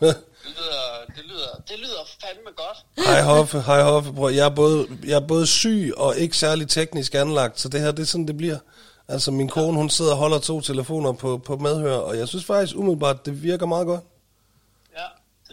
[0.00, 3.06] Det lyder, det lyder, det lyder fandme godt.
[3.06, 4.28] Hej Hoffe, hej Hoffe, bror.
[4.28, 7.92] Jeg er, både, jeg er både syg og ikke særlig teknisk anlagt, så det her,
[7.92, 8.58] det er sådan, det bliver.
[9.08, 12.44] Altså, min kone, hun sidder og holder to telefoner på, på medhør, og jeg synes
[12.44, 14.04] faktisk umiddelbart, det virker meget godt.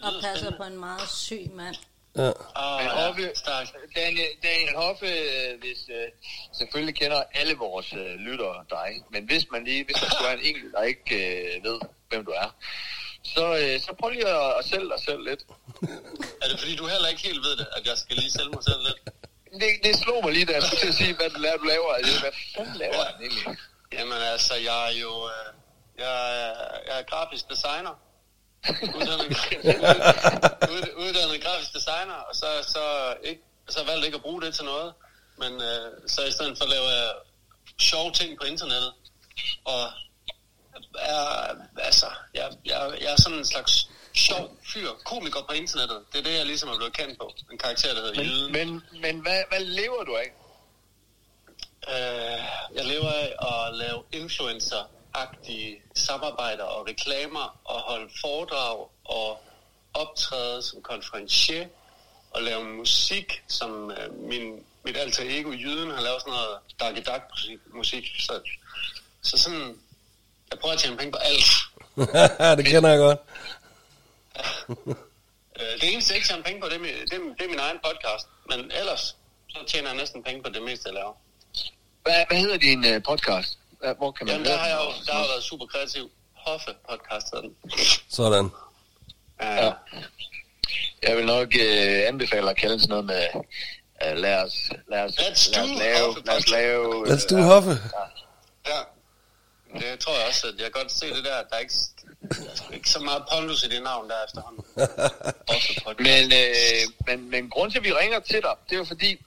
[0.05, 1.75] Og passer på en meget syg mand.
[2.15, 2.31] Ja.
[2.81, 3.33] Ja, Hoppe.
[3.95, 6.07] Daniel, Daniel Hoffe, øh, hvis, øh,
[6.57, 10.45] selvfølgelig kender alle vores øh, lyttere dig, men hvis man lige, hvis man skulle en
[10.49, 12.55] enkelt, der ikke øh, ved, hvem du er,
[13.23, 15.41] så, øh, så prøv lige at, at sælge dig selv lidt.
[16.41, 18.63] Er det fordi, du heller ikke helt ved det, at jeg skal lige sælge mig
[18.63, 18.99] selv lidt?
[19.61, 21.57] Det, det slog mig lige, da jeg skulle til at sige, hvad du laver.
[21.61, 22.19] Du laver.
[22.19, 23.57] Hvad fanden laver han egentlig?
[23.93, 25.49] Jamen altså, jeg er jo øh,
[25.97, 26.53] jeg er,
[26.87, 27.93] jeg er grafisk designer.
[28.69, 29.27] Uddannet,
[30.73, 34.55] ud- uddannet grafisk designer, og så, så, ikke, så valgte jeg ikke at bruge det
[34.55, 34.93] til noget.
[35.37, 37.11] Men øh, så i stedet for laver jeg
[37.79, 38.93] sjove ting på internettet.
[39.65, 39.89] Og
[40.99, 46.01] er, altså, jeg, jeg, jeg er sådan en slags sjov fyr, komiker på internettet.
[46.13, 47.33] Det er det, jeg ligesom er blevet kendt på.
[47.51, 48.51] En karakter, der hedder Jyden.
[48.51, 50.33] Men, men, men hvad, hvad lever du af?
[51.89, 53.35] Øh, jeg lever af
[53.67, 54.03] at lave
[55.15, 59.41] influencer-agtige samarbejder og reklamer og holde foredrag og
[59.93, 61.67] optræde som konferencier
[62.31, 67.05] og lave musik, som øh, min, mit alter ego Jyden har lavet sådan noget dark
[67.05, 68.39] dark musik, musik så,
[69.21, 69.77] Så sådan,
[70.51, 71.45] jeg prøver at tjene penge på alt.
[72.57, 73.19] det kender jeg godt.
[75.59, 77.49] Øh, det eneste, jeg ikke tjener penge på, det er, min, det, er, det er
[77.49, 78.27] min egen podcast.
[78.49, 79.15] Men ellers,
[79.47, 81.13] så tjener jeg næsten penge på det meste, jeg laver.
[82.03, 83.57] Hvad, hvad hedder din uh, podcast?
[83.97, 85.05] Hvor kan man Jamen, der har jeg jo den?
[85.05, 86.11] der har jeg været super kreativ.
[86.33, 87.55] Hoffe podcast den.
[88.09, 88.49] Sådan.
[89.41, 89.65] Ja.
[89.65, 89.71] Ja.
[91.03, 94.53] Jeg vil nok uh, anbefale at kalde sådan noget med, uh, lad os,
[94.87, 97.71] lad os, Let's lad os lave, Hoffe lad os lave, Let's do øh, Hoffe.
[98.67, 98.79] ja.
[99.79, 101.43] Det tror jeg også, at jeg kan godt se det der.
[101.49, 101.73] Der er ikke,
[102.29, 104.65] der er ikke så meget pondus i det navn der efterhånden.
[106.07, 109.25] Men, øh, men, men grund til, at vi ringer til dig, det er jo fordi,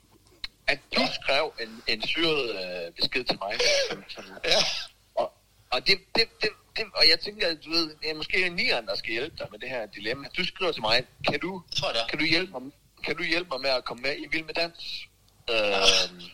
[0.69, 3.53] at du skrev en, en syret øh, besked til mig.
[4.09, 4.61] Som, Ja.
[5.15, 5.33] og,
[5.71, 8.87] og, det, det, det, det, og jeg tænker, at du ved, det er måske nieren,
[8.87, 10.29] der skal hjælpe dig med det her dilemma.
[10.37, 11.63] Du skriver til mig, kan du,
[12.11, 12.63] kan du hjælpe mig,
[13.05, 14.79] kan du hjælpe mig med at komme med i Vild med Dans?
[15.51, 16.31] Øh,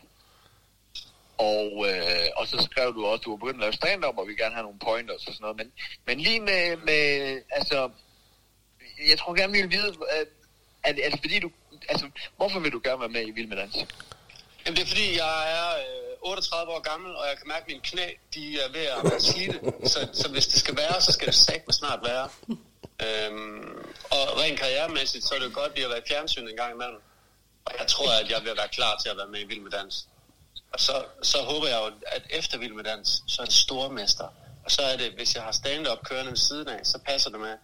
[1.39, 4.29] og, øh, og så skrev du også, at du var begyndt at lave stand-up, og
[4.29, 5.57] vi gerne have nogle pointers og sådan noget.
[5.57, 5.73] Men,
[6.07, 7.91] men lige med, med, altså,
[9.09, 10.27] jeg tror gerne, vi vil vide, at,
[10.85, 11.51] at, at fordi du,
[11.89, 13.77] altså, hvorfor vil du gerne være med i Vild med Dans?
[14.65, 17.69] Jamen, det er fordi, jeg er øh, 38 år gammel, og jeg kan mærke, at
[17.69, 19.61] mine knæ de er ved at være slidte.
[19.89, 22.29] Så, så hvis det skal være, så skal det sagt snart være.
[23.07, 26.57] Øhm, og rent karrieremæssigt, så er det jo godt lige at være i fjernsyn en
[26.57, 27.01] gang imellem.
[27.65, 29.71] Og jeg tror, at jeg vil være klar til at være med i Vild med
[29.71, 30.09] Dans.
[30.73, 34.29] Og så, så håber jeg jo, at efter Vild med Dans, så er det stormester.
[34.65, 37.41] Og så er det, hvis jeg har stand-up kørende ved siden af, så passer det
[37.41, 37.57] med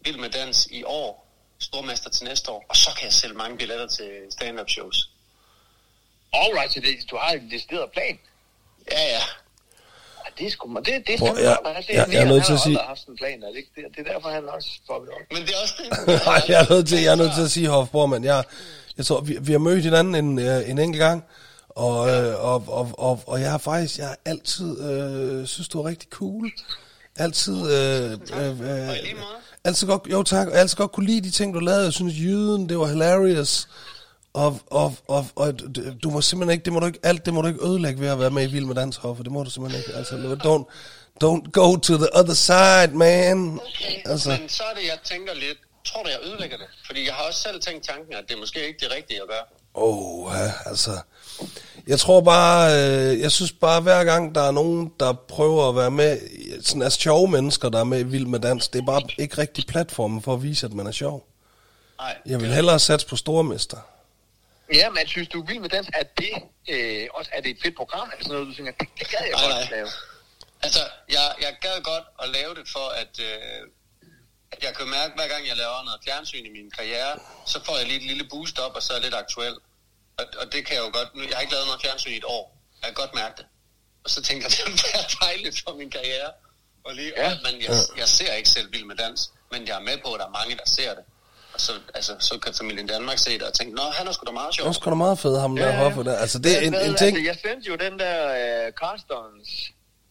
[0.00, 1.26] Vild med Dans i år,
[1.58, 2.64] stormester til næste år.
[2.68, 5.10] Og så kan jeg sælge mange billetter til stand-up shows.
[6.32, 8.18] Alright, så det, du har en decideret plan.
[8.92, 9.24] Ja, ja.
[10.24, 12.52] Ja, det er sgu, det, det er Prøv, jeg- altså, jeg- jeg er nødt til
[12.52, 13.70] at Han sige- haft en plan, er det, ikke?
[13.76, 15.20] det, det er derfor, han også fucket op.
[15.32, 16.06] Men det er også det.
[16.26, 18.44] Nej, jeg er nødt til, jeg er nødt til at sige, Hoff Bormann, jeg,
[18.96, 21.24] jeg tror, vi, vi har mødt hinanden en, øh, en enkelt gang,
[21.68, 25.80] og, øh, og, og, og, og jeg har faktisk, jeg har altid øh, synes, du
[25.82, 26.50] er rigtig cool.
[27.18, 28.88] Altid, øh, øh, øh,
[29.64, 31.84] altid godt, jo tak, jeg altid godt kunne lide de ting, du lavede.
[31.84, 33.68] Jeg synes, jyden, det var hilarious.
[34.36, 35.52] Og, og, og, og
[36.02, 38.08] du må simpelthen ikke, det må du ikke, alt det må du ikke ødelægge ved
[38.08, 39.22] at være med i Vild med Dans, Hoffe.
[39.24, 39.98] Det må du simpelthen ikke.
[39.98, 40.64] Altså, don't,
[41.24, 43.60] don't go to the other side, man.
[43.60, 44.30] Okay, Altså.
[44.30, 46.66] men så er det, jeg tænker lidt, tror du, jeg ødelægger det?
[46.86, 49.28] Fordi jeg har også selv tænkt tanken, at det er måske ikke det rigtige at
[49.28, 49.44] gøre.
[49.74, 50.90] Åh, ja, altså...
[51.86, 55.76] Jeg tror bare, øh, jeg synes bare, hver gang der er nogen, der prøver at
[55.76, 56.18] være med,
[56.62, 59.38] sådan er sjove mennesker, der er med i Vild med Dans, det er bare ikke
[59.38, 61.26] rigtig platformen for at vise, at man er sjov.
[61.98, 63.76] Nej, Jeg vil hellere satse på stormester.
[64.74, 66.32] Ja, men synes du, Vild med Dans, er det,
[66.68, 68.08] øh, også, er det et fedt program?
[68.12, 69.70] Er det sådan noget, du tænker, det, det gad jeg Nej, godt nej.
[69.76, 69.88] lave?
[70.62, 73.62] Altså, jeg, jeg gad godt at lave det for, at, øh,
[74.52, 77.76] at jeg kan mærke, hver gang jeg laver noget fjernsyn i min karriere, så får
[77.78, 79.54] jeg lige et lille boost op, og så er jeg lidt aktuel.
[80.18, 81.14] Og, og det kan jeg jo godt.
[81.14, 82.44] Nu, jeg har ikke lavet noget fjernsyn i et år.
[82.82, 83.46] Jeg kan godt mærke det.
[84.04, 86.30] Og så tænker jeg, det være dejligt for min karriere.
[86.84, 87.28] Og lige, Ja.
[87.30, 87.36] ja.
[87.44, 90.20] men jeg, jeg ser ikke selv Vild med Dans, men jeg er med på, at
[90.20, 91.04] der er mange, der ser det.
[91.56, 94.24] Og så, altså, så kan familien Danmark se det og tænke, nå, han er sgu
[94.26, 94.64] da meget sjov.
[94.64, 95.76] Det var sgu da meget fedt, ham der Ja, ja.
[95.82, 96.16] Hoffe der.
[96.16, 97.16] Altså, det er en, en ting...
[97.16, 98.16] Altså, jeg sendte jo den der
[98.66, 99.48] øh, Carstens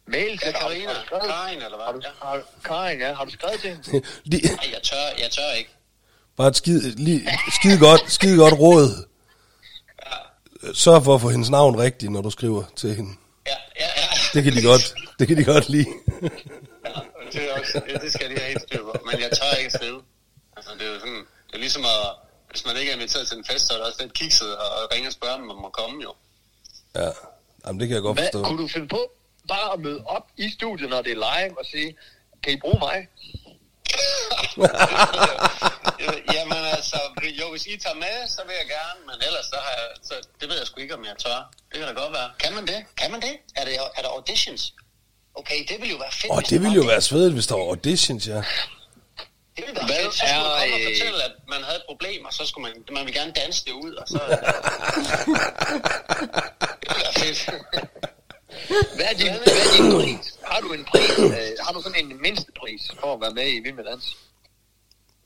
[0.07, 0.59] mail til Ja, dig.
[0.61, 0.87] Har du- Karina.
[0.93, 1.85] har du skrevet- Karin, eller hvad?
[1.85, 2.09] Har du, Ja.
[2.21, 3.13] har, Karin, ja.
[3.13, 3.83] Har du skrevet til hende?
[4.31, 5.69] Nej, jeg tør, jeg tør ikke.
[6.37, 7.29] bare et skide, lige,
[7.59, 9.07] skide, godt, skide godt råd.
[10.73, 13.11] Sørg for at få hendes navn rigtigt, når du skriver til hende.
[13.47, 14.07] Ja, ja, ja.
[14.33, 15.85] Det kan de godt, det kan de godt lide.
[16.21, 16.89] Ja,
[17.31, 18.93] det, er også, ja, det skal de have helt styr på.
[19.11, 20.01] Men jeg tør ikke skrive.
[20.57, 21.14] Altså, det er jo sådan,
[21.55, 22.03] det er ligesom at,
[22.49, 24.91] hvis man ikke er inviteret til en fest, så er det også lidt kikset og
[24.93, 26.11] ringe og spørge, om man må komme jo.
[26.95, 27.09] Ja,
[27.65, 28.43] Jamen, det kan jeg godt Hvad, forstå.
[28.47, 29.01] kunne du finde på
[29.47, 31.97] bare at møde op i studiet, når det er live, og sige,
[32.43, 32.97] kan I bruge mig?
[36.35, 36.99] Jamen altså,
[37.41, 40.13] jo, hvis I tager med, så vil jeg gerne, men ellers så har jeg, så,
[40.39, 41.51] det ved jeg sgu ikke, om jeg tør.
[41.71, 42.29] Det kan da godt være.
[42.43, 42.79] Kan man det?
[42.97, 43.35] Kan man det?
[43.55, 44.73] Er, det, er der auditions?
[45.35, 46.31] Okay, det ville jo være fedt.
[46.31, 48.43] Åh, hvis det ville jo være svedigt, hvis der var auditions, ja.
[49.55, 50.11] Det ville være Hvad.
[50.11, 52.63] Så skulle man komme og øh, fortælle, at man havde et problem, og så skulle
[52.67, 54.19] man, man vil gerne danse det ud, og så...
[56.79, 57.39] det ville være fedt.
[58.95, 60.39] Hvad er din, hvad er din pris?
[60.43, 61.19] Har du en pris?
[61.19, 64.17] Øh, har du sådan en mindste pris for at være med i Vild med Dans?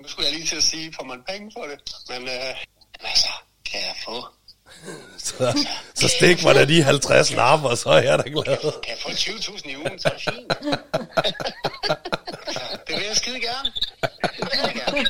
[0.02, 1.78] Nu skulle jeg lige til at sige, får man penge for det?
[2.10, 2.56] Men øh,
[3.00, 3.32] altså,
[3.66, 4.26] kan jeg få,
[5.18, 8.82] Så, så stik mig da de 50 lapper, så er jeg da glad.
[8.82, 10.54] kan jeg få 20.000 i ugen, så er det fint.
[12.88, 13.70] Det vil jeg skide gerne.
[14.22, 15.08] Det vil jeg gerne.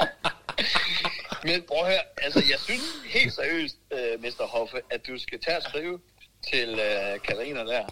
[1.43, 4.45] Men prøv høre, altså jeg synes helt seriøst, uh, Mr.
[4.47, 5.99] Hoffe, at du skal tage og skrive
[6.51, 7.85] til uh, Karina der,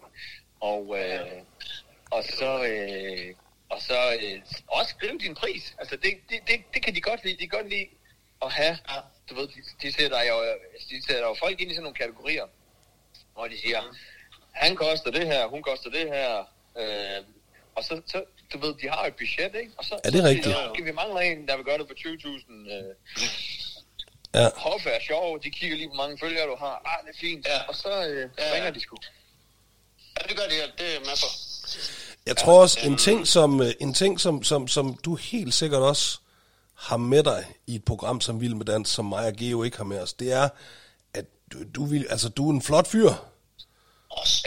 [0.60, 1.38] og, uh,
[2.12, 3.36] og så, uh,
[3.70, 5.76] og så uh, også skrive din pris.
[5.80, 7.34] Altså det, det, det, det kan de godt lide.
[7.34, 7.88] De kan godt lide
[8.42, 8.78] at have,
[9.30, 10.44] du ved, de, de, sætter jo,
[10.90, 12.46] de sætter jo folk ind i sådan nogle kategorier,
[13.34, 13.82] hvor de siger,
[14.52, 16.44] han koster det her, hun koster det her,
[16.80, 17.24] Øh,
[17.76, 19.72] og så, så, du ved, de har et budget, ikke?
[19.78, 20.46] Og så, Er det så, rigtigt?
[20.56, 22.74] Så, okay, vi mangler en, der vil gøre det for 20.000.
[22.74, 22.96] Øh,
[24.34, 24.50] Ja.
[24.56, 26.82] Hoffe er sjov, de kigger lige, hvor mange følgere du har.
[26.86, 27.48] Ah, det er fint.
[27.48, 27.60] Ja.
[27.68, 28.56] Og så øh, Ja, ja.
[28.56, 28.96] ringer de sgu.
[30.20, 30.68] Ja, det gør det her.
[30.78, 31.28] Det er jeg med på.
[32.26, 35.82] Jeg tror også, en ting, som, øh, en ting som, som, som du helt sikkert
[35.82, 36.20] også
[36.78, 39.78] har med dig i et program som Vild med Dans, som mig og Geo ikke
[39.78, 40.50] har med os, det er,
[41.14, 43.10] at du, du, vil, altså, du er en flot fyr.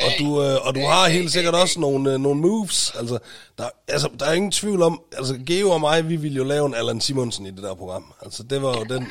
[0.03, 2.93] Og du, øh, og du har helt sikkert også nogle, øh, nogle moves.
[2.99, 3.19] Altså
[3.59, 6.67] der, altså, der er ingen tvivl om, altså Geo og mig, vi ville jo lave
[6.67, 8.15] en Allan Simonsen i det der program.
[8.23, 9.07] Altså, det var jo den...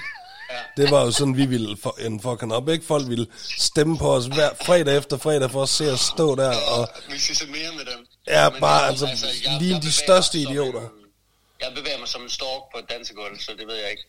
[0.77, 2.85] Det var jo sådan, vi ville for, en fucking op, ikke?
[2.85, 3.27] Folk ville
[3.57, 6.87] stemme på os hver fredag efter fredag for at se os stå der og...
[7.11, 8.05] Vi skal se mere med dem.
[8.27, 9.07] Ja, bare, jeg- altså,
[9.59, 10.81] ligne de største som idioter.
[10.81, 10.87] en-
[11.61, 14.05] Jeg bevæger mig som en stork på et dansegulv, så det ved jeg ikke.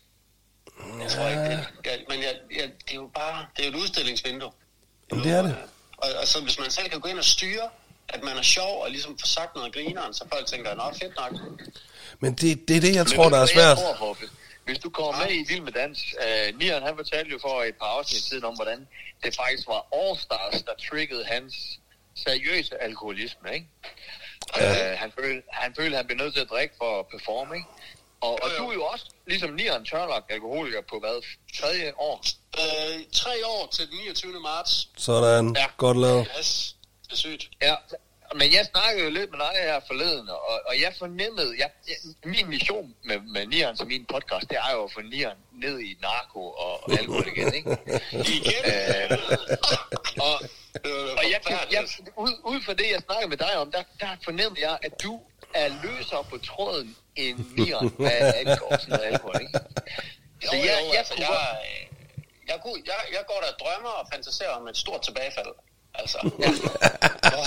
[1.00, 3.76] Jeg tror ikke, det, jeg, men jeg, jeg, det er jo bare, det er jo
[3.76, 4.52] et udstillingsvindue.
[5.10, 5.56] Jamen, det er det.
[5.96, 7.68] Og, og så hvis man selv kan gå ind og styre,
[8.08, 11.16] at man er sjov og ligesom få sagt noget grineren, så folk tænker, nå, fedt
[11.16, 11.32] nok.
[12.20, 13.78] Men det, det er det, jeg Men tror, ved der er svært.
[13.78, 14.16] Jeg tror?
[14.64, 17.74] Hvis du kommer med i Vild med Dans, uh, Nian han fortalte jo for et
[17.74, 18.88] par afsnit siden om, hvordan
[19.24, 21.54] det faktisk var All Stars, der triggede hans
[22.14, 23.66] seriøse alkoholisme, ikke?
[24.56, 24.92] Ja.
[24.92, 27.66] Uh, han, følte, han følte, han blev nødt til at drikke for at performe, ikke?
[28.20, 31.22] Og, og du er jo også, ligesom Nian, tørlagt alkoholiker på hvad?
[31.60, 32.24] Tredje år?
[32.58, 34.40] Øh, tre år til den 29.
[34.40, 34.88] marts.
[34.96, 35.66] Sådan, Ja.
[35.76, 36.28] godt lavet.
[36.38, 37.48] Yes, det er sygt.
[37.62, 37.74] Ja,
[38.34, 41.96] men jeg snakkede jo lidt med dig her forleden, og, og jeg fornemmede, jeg, jeg,
[42.24, 45.80] min mission med, med Nian som min podcast, det er jo at få Nian ned
[45.80, 47.70] i narko og, alkohol igen, ikke?
[48.36, 48.62] Igen.
[48.72, 49.18] Øh,
[50.28, 50.34] og,
[51.18, 51.40] og jeg,
[51.72, 51.82] jeg,
[52.16, 55.20] ud, ud fra det, jeg snakkede med dig om, der, der fornemmer jeg, at du
[55.54, 59.58] er løsere på tråden end Nian, hvad angår sådan noget alkohol, ikke?
[60.44, 61.28] Så jo, jeg, jeg, altså, jeg,
[62.48, 65.52] jeg, jeg, jeg, jeg går der og drømmer og fantaserer om et stort tilbagefald.
[65.94, 66.18] Altså,
[67.32, 67.44] hvor,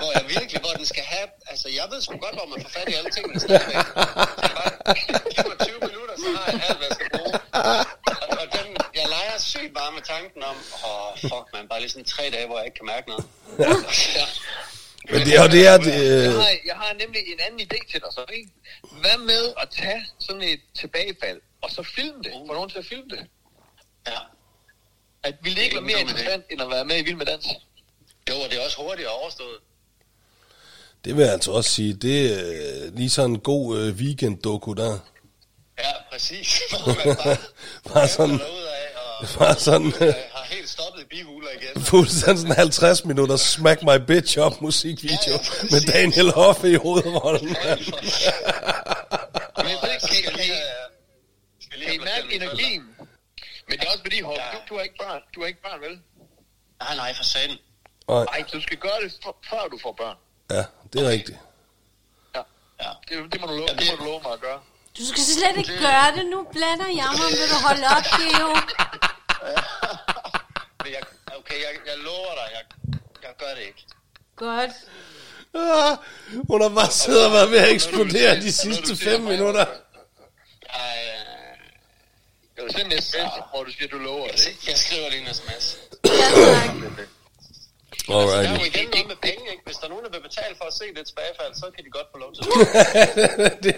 [0.00, 2.70] hvor jeg virkelig, hvor den skal have, altså jeg ved sgu godt, hvor man får
[2.78, 3.74] fat i alle tingene stadigvæk.
[3.74, 4.70] Så bare,
[5.34, 7.34] giv mig 20 minutter, så har jeg alt, hvad jeg skal bruge.
[8.22, 8.66] Og, og den,
[9.00, 12.24] jeg leger sygt bare med tanken om, åh, oh, fuck man, bare lige sådan tre
[12.34, 13.24] dage, hvor jeg ikke kan mærke noget.
[13.58, 14.26] Ja.
[15.12, 15.76] Men det, og det er...
[15.78, 18.50] Det, Jeg øh, har, jeg har nemlig en anden idé til dig så, ikke?
[19.02, 22.32] Hvad med at tage sådan et tilbagefald, og så filme det?
[22.46, 23.26] Få nogen til at filme det?
[24.06, 24.18] ja.
[25.24, 27.46] At det ikke være mere er interessant, end at være med i Vild med Dans?
[28.30, 29.58] Jo, og det er også hurtigt overstået.
[31.04, 31.94] det vil jeg altså også sige.
[31.94, 32.38] Det er
[32.86, 34.98] øh, lige sådan en god øh, weekend-doku der.
[35.78, 36.60] Ja, præcis.
[36.86, 37.36] Bare,
[37.94, 38.40] Bare sådan-
[39.20, 39.86] og, Bare sådan...
[40.00, 41.82] Øh, har helt stoppet i bihuler igen.
[41.84, 45.38] fuldstændig sådan 50 minutter Smack My Bitch Up musikvideo Ja, ja,
[45.70, 47.46] med Daniel Hoffe i hovedrollen.
[47.46, 47.66] Men ikke,
[50.00, 50.34] så kan,
[51.60, 52.82] skal lige skal mærke energien?
[53.68, 54.42] Men det er også fordi, Håb, Ja.
[54.52, 55.98] du, du, har ikke børn, du har ikke børn, vel?
[56.80, 57.56] Nej, nej, for satan.
[58.14, 59.12] Nej, Nej, du skal gøre det,
[59.50, 60.16] før du får børn.
[60.50, 61.38] ja, det er rigtigt.
[62.34, 62.42] Ja.
[62.82, 62.88] Ja.
[63.08, 64.60] Det, det, må du love, Ja, det det- må du love mig at gøre.
[64.98, 66.26] Du skal slet ikke gøre det.
[66.26, 67.28] Nu blander jeg mig.
[67.40, 68.48] Vil du holde op, Geo?
[70.84, 71.02] Men jeg,
[71.38, 72.64] okay, jeg, jeg lover dig, jeg,
[73.22, 73.84] jeg gør det ikke.
[74.36, 74.70] Godt.
[75.54, 75.96] Ah,
[76.48, 79.66] hun har bare siddet og været ved at eksplodere de sidste fem minutter.
[80.74, 81.16] Jeg,
[82.56, 83.16] Jeg vil sende en sms,
[83.50, 84.58] hvor du siger, du lover det, ikke?
[84.68, 85.76] jeg skriver lige en sms.
[86.04, 86.70] Ja, tak.
[88.06, 89.62] Der er jo igen noget med penge, ikke?
[89.66, 91.90] Hvis der er nogen, der vil betale for at se det tilbagefald, så kan de
[91.90, 92.42] godt få lov til
[93.66, 93.74] det.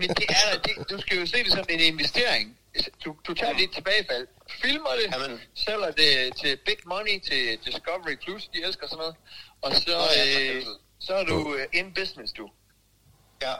[0.00, 2.58] Men det er, det, du skal jo se det som en investering.
[3.04, 4.26] Du, du tager dit tilbagefald,
[4.62, 5.40] filmer det, Jamen.
[5.54, 9.14] sælger det til Big Money, til Discovery Plus, de elsker sådan noget.
[9.62, 10.62] Og så, ja, øh,
[11.00, 12.50] så er du øh, in business, du.
[13.42, 13.54] Ja.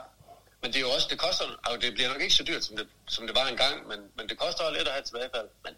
[0.61, 2.77] Men det er jo også, det koster, altså det bliver nok ikke så dyrt, som
[2.77, 5.47] det, som det var engang, men, men det koster også lidt at have tilbagefald.
[5.65, 5.73] Men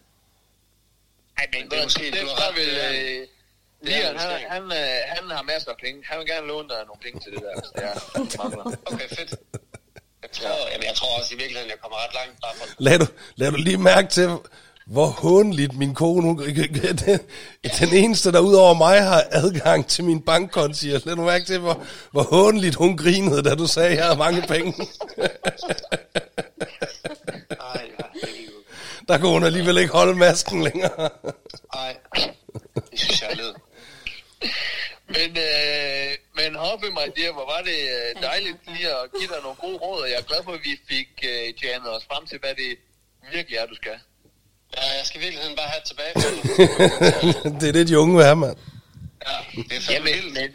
[1.38, 3.28] Ej, men det er måske- det, du har ret, vil, øh,
[3.82, 6.02] Lian, han, han, øh, han har masser af penge.
[6.04, 7.94] Han vil gerne låne dig nogle penge til det der, hvis det er.
[8.42, 8.76] mangler.
[8.86, 9.34] okay, fedt.
[10.22, 12.98] Jeg tror, jamen, jeg tror også i virkeligheden, jeg kommer ret langt bare for Lad
[12.98, 13.06] du,
[13.36, 14.28] lad du lige mærke til,
[14.86, 17.20] hvor håndeligt min kone, hun, den,
[17.80, 20.86] den eneste, der udover mig har adgang til min bankkonti.
[20.86, 24.18] Lad du mærke til, hvor, hvor håndeligt hun grinede, da du sagde, at jeg havde
[24.18, 24.74] mange penge.
[27.74, 27.90] Ej.
[29.08, 31.10] Der kunne hun alligevel ikke holde masken længere.
[31.74, 31.96] Ej,
[32.90, 33.54] det synes jeg er led.
[35.16, 39.40] Men, øh, men Hobby, my dear, hvor var det øh, dejligt lige at give dig
[39.42, 42.26] nogle gode råd, og jeg er glad for, at vi fik øh, jammet os frem
[42.26, 42.70] til, hvad det
[43.32, 43.96] virkelig er, du skal.
[44.76, 46.36] Ja, jeg skal i virkeligheden bare have et tilbagefald.
[47.60, 48.56] det er det, de unge vil have, mand.
[49.28, 49.36] Ja,
[49.68, 50.32] det er fandme vildt.
[50.38, 50.50] men,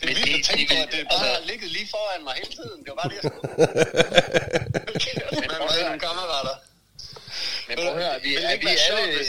[0.00, 1.46] Det er men vildt at det- tænke det på, vil- at det bare altså- har
[1.50, 2.78] ligget lige foran mig hele tiden.
[2.84, 3.48] Det var bare det, jeg skulle.
[5.40, 5.98] Man prøv at høre.
[6.06, 6.56] kammerater.
[7.68, 9.24] men prøv at høre, vi, er vi sjovt, alle...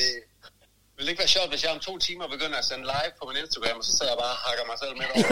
[1.00, 3.26] Vil det ikke være sjovt, hvis jeg om to timer begynder at sende live på
[3.28, 5.24] min Instagram, og så sidder jeg bare og hakker mig selv midt over?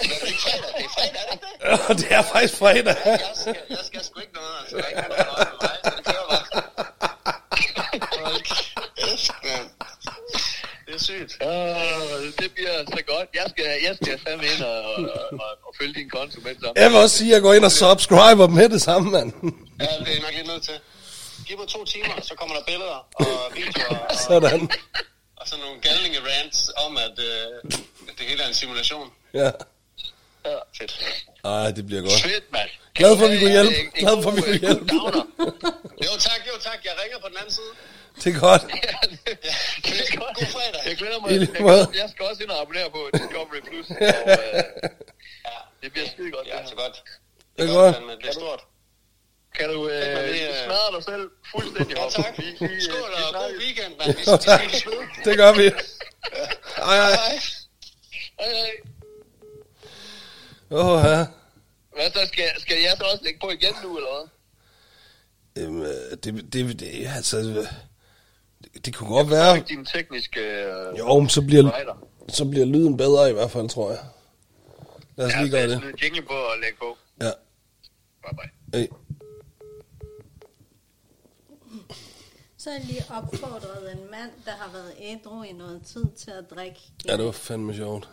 [0.00, 1.46] Det er fredag, det er fredag, er det ikke
[1.88, 1.98] det?
[2.00, 2.96] det er faktisk fredag.
[3.06, 4.76] Jeg skal, jeg skal sgu ikke noget, altså.
[4.76, 6.44] Der er ikke nogen, der holder med mig, så det kører bare.
[8.24, 9.68] Hold kæft, mand.
[10.96, 11.32] Det er sygt.
[11.42, 13.28] Uh, det bliver så godt.
[13.34, 16.60] Jeg skal, jeg skal fandme ind og, og, og, og følge din konto med det
[16.62, 16.80] samme.
[16.82, 19.28] Jeg vil også sige, at jeg går ind og subscriber med det samme, mand.
[19.80, 20.76] Ja, det er nok lidt nødt til.
[21.46, 24.60] Giv mig to timer, så kommer der billeder og videoer og, Sådan.
[25.40, 27.72] og sådan nogle galninge rants om, at, øh,
[28.08, 29.06] at det hele er en simulation.
[29.34, 29.50] Ja.
[30.46, 30.58] Ja.
[30.78, 30.92] Fedt.
[31.44, 32.20] Ej, det bliver godt.
[32.22, 32.70] Fedt, mand.
[32.94, 33.74] Glad for, at vi kunne hjælpe.
[34.02, 34.84] Glad for, at vi kunne hjælpe.
[36.06, 36.78] Jo tak, jo tak.
[36.84, 37.72] Jeg ringer på den anden side.
[38.24, 38.62] Det er godt.
[38.88, 39.42] Ja, det-
[39.84, 40.36] det er godt.
[40.36, 40.80] God fredag.
[40.88, 41.30] Jeg glæder mig.
[41.40, 43.86] Jeg, glæder, jeg skal også ind og abonnere på Discovery Plus.
[43.90, 44.08] Og, øh,
[45.48, 46.46] Ja, det bliver skide godt.
[46.46, 46.76] ja, det her.
[46.82, 46.96] godt.
[47.56, 47.94] Det er godt.
[47.96, 48.12] fandme.
[48.12, 48.60] Det er stort.
[49.58, 52.10] Kan du øh, det, øh, smadre dig selv fuldstændig Ja, op?
[52.10, 52.38] tak.
[52.38, 54.12] Vi, vi, øh, Skål og god weekend, mand.
[54.16, 55.24] Vi ved.
[55.24, 55.66] Det gør vi.
[56.76, 57.10] Ej, ej.
[57.10, 57.40] Hej.
[58.40, 58.70] Hej, hej.
[60.70, 61.26] Åh, ja.
[61.94, 62.20] Hvad så?
[62.32, 64.28] Skal, skal jeg så også lægge på igen nu, eller hvad?
[65.62, 67.66] Jamen, øh, det, det, det, altså,
[68.84, 69.60] det, kunne godt være.
[69.68, 71.70] Din tekniske øh, Jo, men så bliver,
[72.28, 73.98] så bliver lyden bedre i hvert fald, tror jeg.
[75.16, 75.78] Lad os Ja, lige så gøre jeg det.
[75.78, 76.96] smider jingle på og lægge på.
[77.22, 77.30] Ja.
[78.22, 78.36] Bye
[78.72, 78.80] bye.
[78.80, 78.86] Hey.
[82.58, 86.30] Så har jeg lige opfordret en mand, der har været ædru i noget tid til
[86.30, 86.80] at drikke.
[87.08, 88.08] Ja, det var fandme sjovt.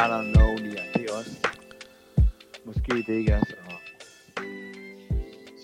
[0.00, 0.82] I don't know, Lia.
[0.94, 1.30] Det er også...
[2.64, 3.54] Måske det ikke er så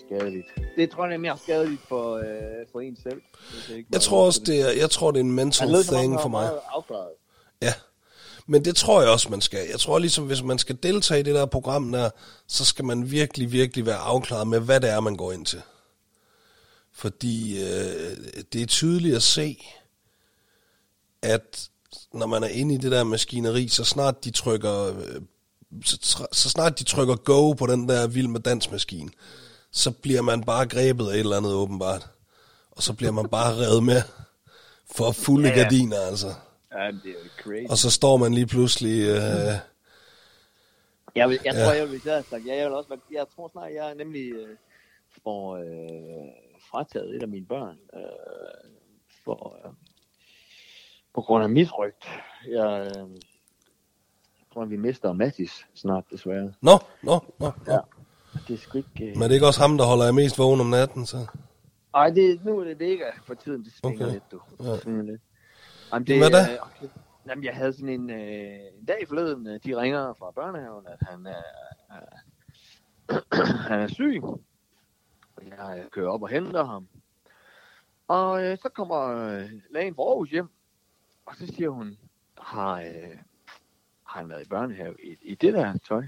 [0.05, 0.47] skadeligt.
[0.75, 2.25] Det tror jeg er mere skadeligt for, øh,
[2.71, 3.21] for en selv.
[3.67, 6.13] det ikke Jeg tror også, det er, jeg tror, det er en mental lød thing
[6.13, 6.51] han for mig.
[6.69, 7.09] afklaret.
[7.61, 7.73] Ja.
[8.47, 9.67] Men det tror jeg også, man skal.
[9.71, 12.09] Jeg tror ligesom, hvis man skal deltage i det der program der,
[12.47, 15.61] så skal man virkelig, virkelig være afklaret med, hvad det er, man går ind til.
[16.93, 18.17] Fordi øh,
[18.53, 19.65] det er tydeligt at se,
[21.21, 21.69] at
[22.13, 25.21] når man er inde i det der maskineri, så snart de trykker, øh,
[25.85, 29.09] så, så snart de trykker go på den der vild med dansmaskine,
[29.71, 32.09] så bliver man bare grebet af et eller andet åbenbart.
[32.71, 34.01] Og så bliver man bare revet med
[34.95, 35.61] for fulde Ja, ja.
[35.63, 36.27] gardiner, altså.
[36.71, 37.69] Ja, det er crazy.
[37.69, 39.01] Og så står man lige pludselig...
[39.01, 39.53] Øh,
[41.15, 41.63] Jeg, vil, jeg Ja.
[41.65, 43.93] tror, jeg vil have sagt, ja, jeg vil også, være- jeg tror snart, jeg er
[43.93, 44.55] nemlig øh,
[45.23, 46.27] får øh,
[46.71, 48.71] frataget et af mine børn øh,
[49.25, 49.71] for, øh,
[51.17, 52.09] på grund af misrygt.
[52.47, 53.09] Jeg, øh,
[54.39, 56.53] jeg tror, vi mister Mattis snart, desværre.
[56.61, 56.71] Nå,
[57.03, 57.73] nå, nå, nå.
[57.73, 57.79] Ja.
[58.47, 59.05] Det er sgu ikke...
[59.05, 59.13] Øh...
[59.13, 61.17] Men er det ikke også ham, der holder jer mest vågen om natten, så?
[61.95, 63.63] Ej, det, nu er det Vega for tiden.
[63.63, 64.13] Det svinger Okay.
[64.13, 64.41] lidt, du.
[64.59, 64.71] Ja.
[64.71, 65.21] Det svinger lidt.
[65.93, 66.53] Jamen, det, Hvad da?
[66.53, 66.87] øh, okay.
[67.27, 71.07] Jamen, jeg havde sådan en, øh, en dag forleden, øh, de ringer fra børnehaven, at
[71.09, 71.43] han er,
[71.89, 72.05] er,
[73.69, 74.21] han er syg.
[75.35, 76.87] Og jeg øh, kører op og henter ham.
[78.07, 80.49] Og øh, så kommer øh, lægen fra Aarhus hjem,
[81.27, 81.97] og så siger hun,
[82.37, 83.17] har, øh,
[84.03, 86.03] har han været i børnehave i, i det der tøj?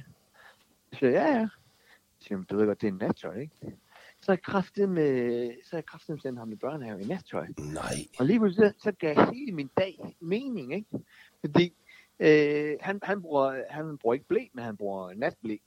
[0.91, 1.47] Så siger jeg, ja, ja.
[2.19, 3.77] Så siger hun, du ved godt, det er nattøj, ikke?
[4.21, 7.47] Så jeg kraftet med, så jeg kraftet sendt ham i børnehave i nattøj.
[7.57, 7.95] Nej.
[8.19, 10.89] Og lige pludselig så, så gav hele min dag mening, ikke?
[11.41, 11.73] Fordi
[12.19, 15.57] øh, han, han, bruger, han bruger ikke blæ, men han bruger natblæ.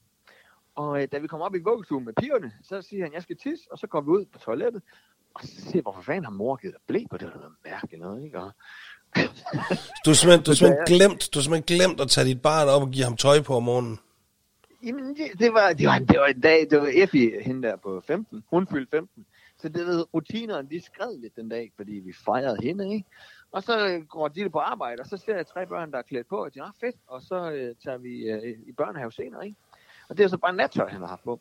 [0.75, 3.37] Og øh, da vi kommer op i vuggestuen med pigerne, så siger han, jeg skal
[3.37, 4.83] tisse, og så går vi ud på toilettet.
[5.35, 7.27] Og så siger jeg, hvorfor fanden har mor givet blæ på det?
[7.27, 8.41] Det er noget mærkeligt noget, ikke?
[8.41, 8.53] Og,
[10.05, 12.69] Du har simpelthen, du har simpelthen, glemt, du har simpelthen glemt at tage dit barn
[12.69, 13.99] op og give ham tøj på om morgenen.
[14.87, 17.77] Jamen, det, det, var, det, var, det var en dag, det var Effie, hende der
[17.77, 18.45] på 15.
[18.51, 19.27] Hun fyldte 15.
[19.59, 23.09] Så det ved, rutinerne, de skred lidt den dag, fordi vi fejrede hende, ikke?
[23.53, 26.03] Og så øh, går de på arbejde, og så ser jeg tre børn, der er
[26.03, 29.13] klædt på, og de er "Ah, fedt, og så øh, tager vi øh, i børnehave
[29.13, 29.57] senere, ikke?
[30.09, 31.41] Og det er så bare nattøj, han har haft på.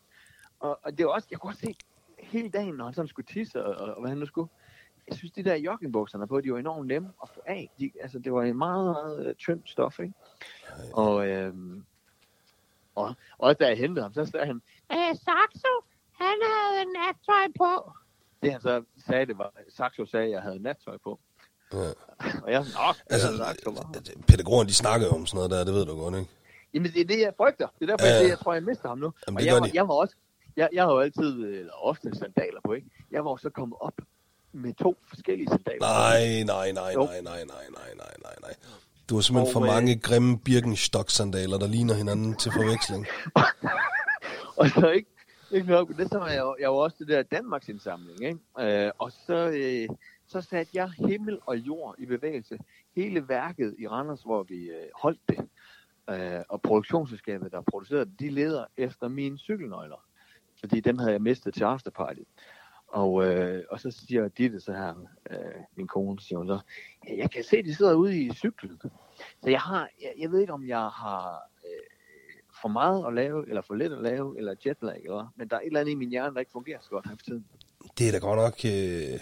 [0.59, 1.75] Og, og det var også, jeg kunne også se
[2.19, 4.49] hele dagen, når han sådan skulle tisse, og, og, og hvad han nu skulle.
[5.07, 7.69] Jeg synes, de der joggingbukser, han har på, de var enormt nemme at få af.
[7.79, 10.13] De, altså, det var en meget, meget øh, tyndt stof, ikke?
[10.93, 11.53] Og, øh,
[12.95, 15.73] og også da jeg hentede ham, så sagde han, Øh, Saxo,
[16.11, 17.91] han havde nattøj på.
[18.43, 21.19] det han så sagde, det var, Saxo sagde, at jeg havde nattøj på.
[21.73, 21.77] Ja.
[22.43, 24.01] Og jeg nok, Altså, Saxo var.
[24.27, 26.29] pædagogerne, de snakker jo om sådan noget der, det ved du godt, ikke?
[26.73, 27.67] Jamen, det er det, jeg frygter.
[27.79, 28.19] Det er derfor, Ja, ja.
[28.21, 29.13] jeg, jeg tror, jeg mister ham nu.
[29.27, 30.15] Jamen, og jeg, var, jeg var også,
[30.55, 32.87] jeg, jeg har jo altid, eller ofte sandaler på, ikke?
[33.11, 33.93] Jeg var så kommet op
[34.53, 35.79] med to forskellige sandaler.
[35.79, 37.03] Nej, nej, nej, Jo.
[37.05, 38.53] nej, nej, nej, nej, nej, nej, nej.
[39.09, 43.07] Du har simpelthen Og, for øh, mange grimme Birkenstock-sandaler, der ligner hinanden til forveksling.
[44.59, 45.09] og så ikke,
[45.51, 48.85] Ikke nok, det så var jeg, jeg var også det der Danmarks indsamling, ikke?
[48.85, 49.89] Øh, og så, øh,
[50.27, 52.57] så satte jeg himmel og jord i bevægelse.
[52.95, 55.39] Hele værket i Randers, hvor vi øh, holdt det,
[56.09, 60.05] øh, og produktionsselskabet, der producerede det, de leder efter mine cykelnøgler.
[60.59, 62.21] Fordi dem havde jeg mistet til afterparty.
[62.91, 64.93] Og, øh, og så siger Ditte så her,
[65.31, 65.37] øh,
[65.77, 66.59] min kone, siger hun så,
[67.09, 68.79] "Ja, jeg kan se, de sidder ude i cyklen.
[69.43, 71.71] Så jeg har, jeg, jeg ved ikke, om jeg har øh,
[72.61, 75.33] for meget at lave, eller for lidt at lave, eller jetlag, eller.
[75.37, 77.15] Men der er et eller andet i min hjerne, der ikke fungerer så godt her
[77.15, 77.45] for tiden.
[77.97, 79.19] Det er da godt nok, øh,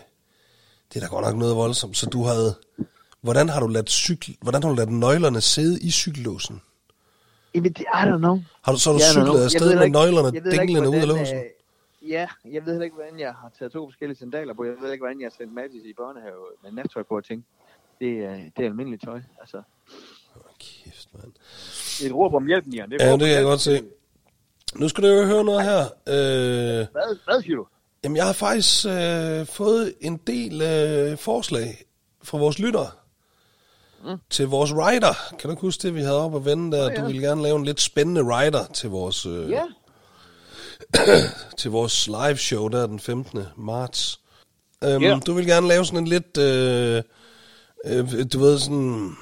[0.90, 1.98] det er da godt nok noget voldsomt.
[1.98, 2.56] Så du havde,
[3.22, 6.62] hvordan har du ladt cykel, hvordan har du ladt nøglerne sidde i cykellåsen?
[7.56, 8.40] Jamen, det, I don't know.
[8.62, 11.38] Har du så du cyklet afsted med nøglerne dinglende ud af låsen?
[11.38, 11.44] øh,
[12.08, 14.64] Ja, jeg ved heller ikke, hvordan jeg har taget to forskellige sandaler på.
[14.64, 17.46] Jeg ved ikke, hvordan jeg har sendt Mathis i børnehave med nattøj på og ting.
[18.00, 19.22] Det, er, det er almindeligt tøj.
[19.40, 19.62] Altså,
[20.60, 21.32] Kæft, mand.
[22.06, 22.92] et råb om hjælp, Nian.
[23.00, 23.82] Ja, det kan jeg godt se.
[24.76, 25.80] Nu skal du jo høre noget her.
[26.08, 27.68] Øh, Hvad, hvad siger du?
[28.04, 31.68] jamen, jeg har faktisk øh, fået en del øh, forslag
[32.24, 32.88] fra vores lyttere
[34.06, 34.18] Mm.
[34.30, 35.36] til vores rider.
[35.40, 36.84] Kan du huske det, vi havde op at vende der?
[36.84, 37.02] Nå, ja.
[37.02, 39.64] Du ville gerne lave en lidt spændende rider til vores, øh, Ja,
[41.58, 43.40] til vores live show der den 15.
[43.58, 44.20] marts.
[44.86, 45.20] Um, Ja.
[45.26, 47.04] Du vil gerne lave sådan en lidt, øh,
[47.86, 49.16] øh, du ved sådan,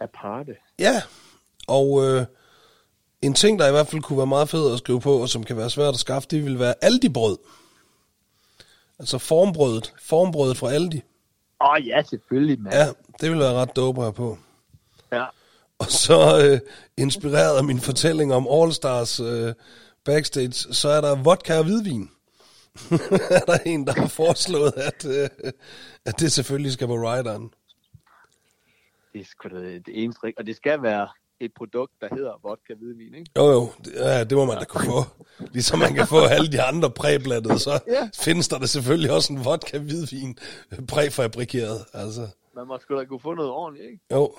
[0.00, 0.52] aparte.
[0.78, 1.02] ja,
[1.68, 2.24] og øh,
[3.22, 5.44] en ting, der i hvert fald kunne være meget fed at skrive på, og som
[5.44, 7.38] kan være svært at skaffe, det vil være Aldi-brød.
[8.98, 11.02] Altså formbrødet, formbrødet fra Aldi.
[11.60, 12.74] Åh oh, ja, selvfølgelig, mand.
[12.74, 12.86] Ja,
[13.20, 14.38] det vil være ret dope her på.
[15.12, 15.24] ja.
[15.78, 16.60] Og så øh,
[16.96, 19.54] inspireret af min fortælling om All Stars øh,
[20.12, 22.10] backstage, så er der vodka og hvidvin.
[23.38, 25.28] er der en, der har foreslået, at, øh,
[26.04, 27.50] at det selvfølgelig skal på rideren.
[29.12, 31.08] Det er sgu da det eneste rig- Og det skal være
[31.40, 33.30] et produkt, der hedder vodka hvidvin, ikke?
[33.36, 35.02] Jo jo, det, ja, det må man da kunne få.
[35.52, 38.08] Ligesom man kan få alle de andre præblattede, så Ja.
[38.18, 40.38] findes der da selvfølgelig også en vodka hvidvin
[40.88, 41.84] præfabrikeret.
[41.92, 44.04] Altså, Man må sgu da kunne få noget ordentligt, ikke?
[44.12, 44.34] jo.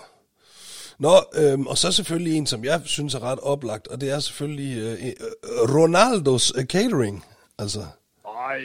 [1.00, 4.20] Nå, øhm, og så selvfølgelig en, som jeg synes er ret oplagt, og det er
[4.20, 7.26] selvfølgelig øh, øh, Ronaldos øh, catering.
[7.60, 7.80] Altså,
[8.26, 8.60] Ej,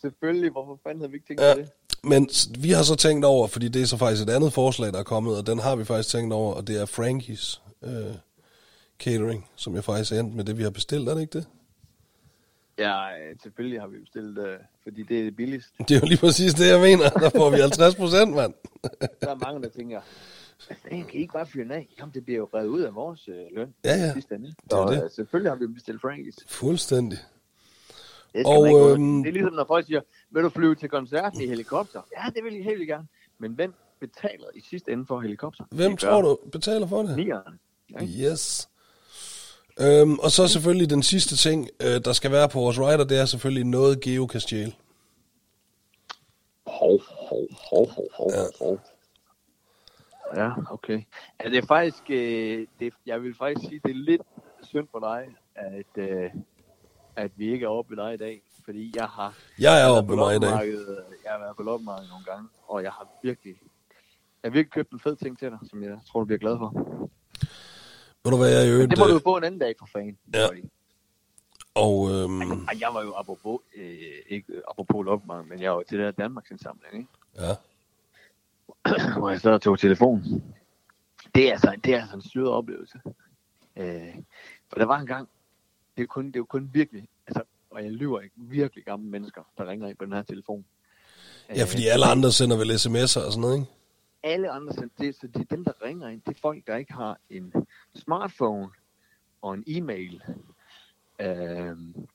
[0.00, 0.50] selvfølgelig.
[0.50, 1.68] Hvorfor fanden havde vi ikke tænkt Ja, på det?
[2.04, 4.98] men vi har så tænkt over, fordi det er så faktisk et andet forslag, der
[4.98, 7.90] er kommet, og den har vi faktisk tænkt over, og det er Frankies øh,
[8.98, 11.46] catering, som jeg faktisk er endt med det, vi har bestilt, er det ikke det?
[12.78, 13.02] Ja,
[13.42, 15.70] selvfølgelig har vi bestilt, øh, fordi det er det billigste.
[15.78, 17.08] Det er jo lige præcis det, jeg mener.
[17.08, 18.54] Der får vi 50 procent, mand.
[19.20, 20.00] Der er mange, der tænker,
[20.70, 21.88] "Altså, kan I ikke bare fyre den af?
[21.98, 23.74] Jamen, det bliver jo revet ud af vores øh, løn.
[23.84, 24.12] Ja, ja.
[24.12, 24.46] Sidste ende.
[24.46, 25.04] Det er Så det.
[25.04, 26.34] øh, selvfølgelig har vi bestilt Frankies.
[26.48, 27.18] Fuldstændig.
[28.34, 30.00] Det Og, øhm, Det er ligesom, når folk siger,
[30.30, 32.00] vil du flyve til koncerten i helikopter?
[32.18, 33.06] Ja, det vil jeg helt gerne.
[33.38, 35.64] Men hvem betaler i sidste ende for helikopter?
[35.70, 37.16] Hvem Det tror du betaler for det?
[37.16, 37.60] Nieren.
[38.32, 38.68] Yes.
[39.80, 43.18] Øhm, og så selvfølgelig den sidste ting, øh, der skal være på vores rider, det
[43.20, 44.72] er selvfølgelig noget Geo kan stjæle.
[46.66, 48.44] Hov, hov, hov, hov, hov, Ja.
[48.64, 48.80] hov.
[50.36, 51.02] Ja, okay.
[51.44, 54.22] Ja, det er faktisk, øh, det, jeg vil faktisk sige, det er lidt
[54.62, 56.30] synd for dig, at, øh,
[57.16, 58.42] at vi ikke er oppe ved dig i dag.
[58.64, 60.50] Fordi jeg har Jeg er oppe med mig i dag.
[60.50, 63.54] loppemarkedet, Jeg har været på loppemarkedet nogle gange, og jeg har virkelig,
[64.42, 66.58] jeg har virkelig købt en fed ting til dig, som jeg tror, du bliver glad
[66.58, 66.70] for.
[68.24, 68.90] Ved du hvad, jeg øvrigt...
[68.90, 70.18] det må du øh, jo få en anden dag for fan.
[70.34, 70.46] Ja.
[71.74, 73.92] Og øhm, jeg var jo apropos, øh,
[74.26, 77.08] ikke apropos loppemarkedet, men jeg var til det der Danmarks indsamling, ikke?
[77.36, 77.54] ja,
[79.18, 80.54] hvor jeg så tog telefonen.
[81.34, 83.00] Det er altså, det er altså en syret oplevelse.
[83.76, 84.14] Øh,
[84.68, 85.28] for der var en gang,
[85.96, 89.42] det er kun, det er kun virkelig, altså, og jeg lyver ikke, virkelig gamle mennesker,
[89.58, 90.64] der ringer ind på den her telefon.
[91.48, 93.70] ja, fordi alle andre sender vel sms'er og sådan noget, ikke?
[94.22, 96.76] alle andre, så det, så det er dem, der ringer ind, det er folk, der
[96.76, 97.52] ikke har en
[97.94, 98.68] smartphone
[99.42, 100.22] og en e-mail.
[101.20, 102.08] Øhm,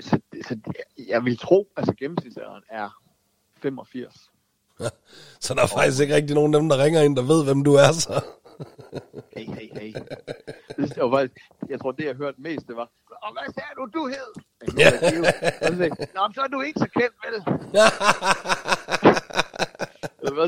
[0.00, 0.58] så, så
[1.08, 3.02] jeg vil tro, altså gennemsnitsalderen er
[3.56, 4.30] 85.
[5.44, 7.64] Så der er faktisk ikke rigtig nogen af dem, der ringer ind, der ved, hvem
[7.64, 8.24] du er, så.
[9.36, 9.94] Hey, hey, hey.
[10.76, 11.34] Det var faktisk,
[11.68, 12.90] jeg tror, det jeg hørte mest, det var,
[13.22, 14.30] og hvad sagde du, du hed?
[14.78, 14.90] Ja.
[16.14, 17.42] Nå, men så er du ikke så kendt, vel?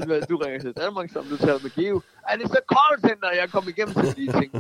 [0.09, 2.01] Med, at du ringer til Danmark, som du taler med Geo.
[2.29, 4.53] Er det så callcenter, jeg kom igennem til de ting?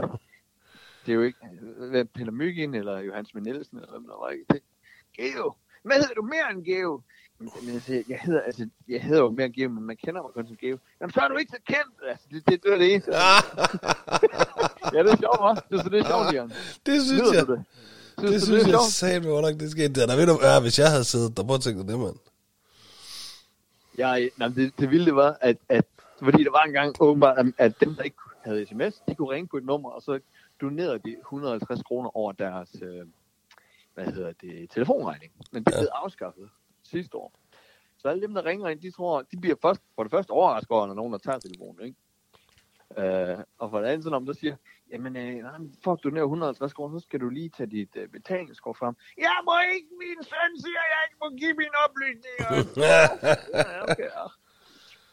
[1.06, 1.38] Det er jo ikke,
[1.90, 4.62] hvad, Peter Myggen eller Johannes Nielsen, eller hvem der var ikke det.
[5.16, 7.02] Geo, hvad hedder du mere end Geo?
[7.38, 10.46] Men, men jeg, hedder, altså, jeg hedder jo mere Geo, men man kender mig kun
[10.46, 10.78] som Geo.
[11.00, 11.94] Jamen, så er du ikke så kendt.
[12.08, 13.10] Altså, det, det, det er det eneste.
[14.94, 15.60] ja, det er sjovt, hva'?
[15.70, 16.48] Det, så det er sjovt, Jan.
[16.86, 17.64] det synes Lyder jeg, det?
[18.20, 20.06] det du, synes er jeg sagde mig nok, det skete der.
[20.06, 22.16] Der ved du, ja, hvis jeg havde siddet der, prøv at tænke det, mand.
[23.98, 25.84] Jeg, nej, det, det vilde var, at, at
[26.22, 29.48] fordi der var engang åbenbart, at- at dem, der ikke havde sms, de kunne ringe
[29.48, 30.18] på et nummer, og så
[30.60, 33.06] donerede de 150 kroner over deres, øh,
[33.94, 35.32] hvad hedder det, telefonregning.
[35.52, 36.48] Men det er blevet afskaffet
[36.86, 37.32] sidste år.
[37.98, 40.70] Så alle dem, der ringer ind, de tror, de bliver først, for det første overrasket
[40.70, 41.96] over, når nogen der tager telefonen, ikke?
[42.98, 44.56] Øh, og for det andet, så når man så siger,
[44.92, 48.08] jamen, øh, nej, for at donere 150 kroner, så skal du lige tage dit øh,
[48.08, 48.94] betalingskort frem.
[49.18, 52.48] Jeg må ikke, min søn siger, at jeg ikke må give mine oplysninger.
[52.86, 53.02] ja,
[53.92, 54.24] okay, ja.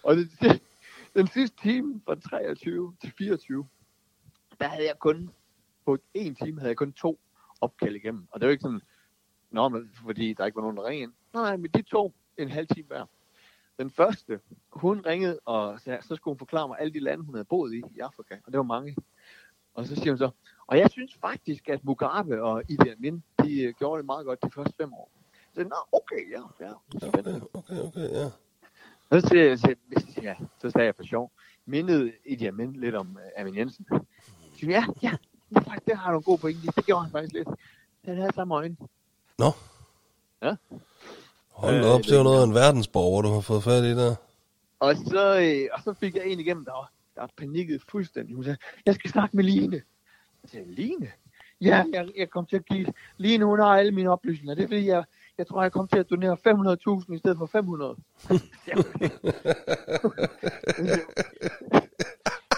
[0.03, 0.61] Og det, det,
[1.15, 3.67] den sidste time fra 23 til 24,
[4.59, 5.29] der havde jeg kun,
[5.85, 7.19] på en time havde jeg kun to
[7.61, 8.27] opkald igennem.
[8.31, 8.81] Og det var ikke sådan,
[9.53, 11.13] Nå, men fordi der ikke var nogen, der ringede ind.
[11.33, 13.05] Nej, men de to en halv time hver.
[13.79, 14.39] Den første,
[14.69, 17.73] hun ringede, og så, så skulle hun forklare mig alle de lande, hun havde boet
[17.73, 18.35] i i Afrika.
[18.45, 18.95] Og det var mange.
[19.73, 20.29] Og så siger hun så,
[20.67, 24.43] og jeg synes faktisk, at Mugabe og Idi Amin, de øh, gjorde det meget godt
[24.43, 25.11] de første fem år.
[25.53, 26.73] Så nå, okay, ja, ja.
[27.07, 28.25] Okay, okay, okay, ja.
[29.09, 29.75] Og så, siger jeg, så,
[30.21, 31.31] ja, så sagde jeg for sjov,
[31.65, 33.85] mindede Idi Amin lidt om uh, Amin Jensen.
[33.89, 33.99] Så
[34.55, 35.11] siger, jeg, ja,
[35.55, 36.67] ja, det, har du en god pointe.
[36.75, 37.47] Det gjorde han faktisk lidt.
[38.05, 38.77] Han havde samme øjne.
[39.39, 39.51] Nå.
[40.41, 40.55] Ja.
[41.49, 44.15] Hold Øh, op, det var noget af en verdensborger, du har fået fat i der.
[44.79, 48.35] Og så, øh, og så fik jeg en igennem, der var, der var panikket fuldstændig.
[48.35, 49.81] Hun sagde, jeg skal snakke med Line.
[50.43, 51.11] Jeg sagde, Line?
[51.61, 52.93] Ja, jeg, jeg kom til at give...
[53.17, 54.55] Line, hun har alle mine oplysninger.
[54.55, 55.03] Det er fordi, jeg,
[55.37, 56.37] jeg tror, jeg kom til at donere
[57.07, 57.95] 500.000 i stedet for 500.
[58.67, 59.09] Ja, okay.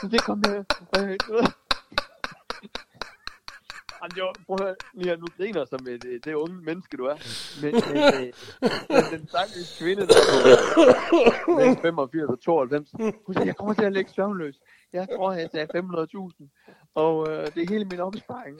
[0.02, 0.66] Så det kom jeg...
[4.06, 7.06] Jamen, var, prøv at høre, Lia, nu griner som et, øh, det unge menneske, du
[7.06, 7.18] er.
[7.62, 8.34] Men, øh,
[8.90, 12.92] men den stakkels kvinde, der er mellem 85 og 92,
[13.26, 14.56] hun siger, jeg kommer til at lægge søvnløs.
[14.94, 18.56] Jeg tror, jeg sagde 500.000, og øh, det er hele min opsparing.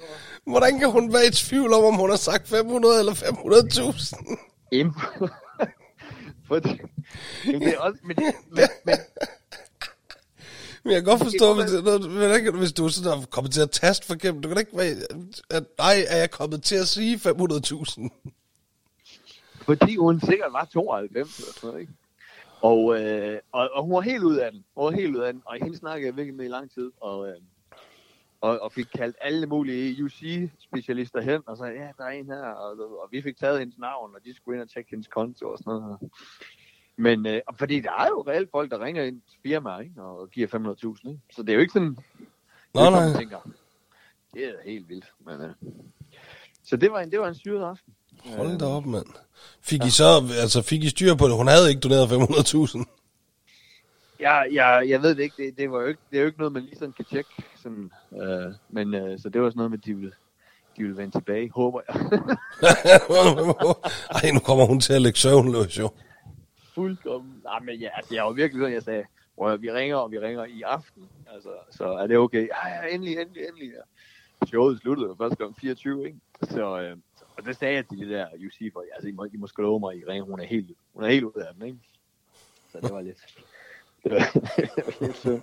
[0.46, 4.38] Og, Hvordan kan hun være i tvivl om, om hun har sagt 500 eller 500.000?
[4.72, 4.94] Im.
[6.52, 6.82] Fordi,
[7.46, 8.16] men det er også, men,
[8.50, 8.96] men, men,
[10.86, 11.72] Men jeg kan godt forstå, hvis,
[12.52, 14.78] du, hvis du er sådan har kommet til at taste for gennem, du kan ikke
[14.78, 14.96] være,
[15.50, 18.10] at nej, er jeg kommet til at sige 500.000?
[19.66, 21.94] fordi hun sikkert var 92 eller sådan noget, ikke?
[22.62, 24.66] Og, øh, og, og, hun var helt ud af den.
[24.76, 25.42] Hun var helt ud af den.
[25.46, 26.92] Og hende snakkede jeg virkelig med i lang tid.
[27.02, 27.36] Og, øh,
[28.42, 31.42] og, og fik kaldt alle mulige UC-specialister hen.
[31.46, 32.42] Og sagde, ja, der er en her.
[32.42, 32.72] Og,
[33.02, 35.58] og vi fik taget hendes navn, og de skulle ind og tjekke hendes konto og
[35.58, 36.00] sådan noget.
[36.98, 40.02] Men øh, fordi der er jo reelt folk, der ringer ind til firmaer, ikke?
[40.02, 41.22] Og giver 500.000, ikke?
[41.36, 41.90] Så det er jo ikke sådan...
[41.90, 41.98] det
[42.74, 43.20] Nå, sådan, nej.
[43.20, 43.40] tænker,
[44.34, 45.06] det er helt vildt.
[45.26, 45.52] Men, øh,
[46.64, 47.94] så det var en, det var en syret aften.
[48.26, 49.06] Hold da op, mand.
[49.62, 50.04] Fik I så,
[50.42, 51.36] altså fik I styr på det?
[51.36, 52.86] Hun havde ikke doneret 500.000.
[54.20, 55.44] Jeg, jeg, jeg ved det ikke.
[55.44, 56.02] Det, det, var jo ikke.
[56.12, 57.30] det er jo ikke noget, man lige sådan kan tjekke.
[57.64, 57.92] Sådan,
[58.22, 60.12] øh, men øh, så det var sådan noget med, at de ville,
[60.78, 61.96] de ville vende tilbage, håber jeg.
[64.24, 65.90] Ej, nu kommer hun til at lægge søvnløs, jo.
[66.76, 67.42] Fuldkommen.
[67.44, 69.06] Nej, men ja, altså, jeg var virkelig sådan, jeg sagde,
[69.36, 71.10] hvor vi ringer, og vi ringer i aften.
[71.34, 72.48] Altså, så er det okay?
[72.48, 73.68] Ja, ja, endelig, endelig, endelig.
[74.42, 74.46] Ja.
[74.48, 75.44] Showet sluttede jo først kl.
[75.60, 76.20] 24, ikke?
[76.44, 76.98] Så, øh,
[77.38, 79.62] og det sagde jeg til de der UC, for altså, I må, I må sgu
[79.62, 81.80] love mig, I ringer, hun er helt, hun er helt ude af den, ikke?
[82.72, 83.18] Så det var lidt...
[84.04, 85.42] Det var, det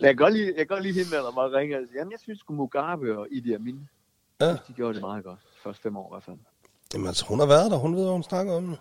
[0.00, 1.98] jeg kan godt lide, jeg kan godt lide hende, der der bare ringer og siger,
[2.00, 3.88] jamen jeg synes sgu Mugabe og Idi Amin,
[4.40, 4.50] Ja.
[4.52, 5.38] de gjorde det meget godt.
[5.40, 6.36] De første fem år i hvert fald.
[6.94, 7.76] Jamen altså, hun har været der.
[7.78, 8.76] Hun ved, hvad hun snakker om.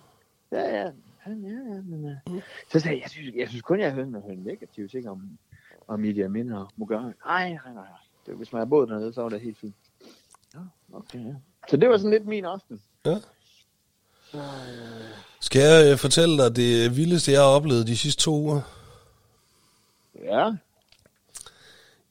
[0.51, 0.91] Ja, ja.
[1.29, 2.41] Ja, ja, ja, men, uh...
[2.71, 5.37] Så sagde jeg, jeg synes, jeg synes kun, jeg hørte noget negative ting om,
[5.87, 7.03] om Idi Amin og Mugabe.
[7.03, 7.73] Nej, nej, nej.
[7.73, 7.85] nej.
[8.25, 9.75] Det, hvis man har boet dernede, så var det helt fint.
[10.53, 10.59] Ja,
[10.93, 11.33] okay, ja.
[11.69, 12.81] Så det var sådan lidt min aften.
[13.05, 13.15] Ja.
[14.31, 14.43] Så, øh...
[15.41, 18.61] Skal jeg øh, fortælle dig det vildeste, jeg har oplevet de sidste to uger?
[20.23, 20.51] Ja,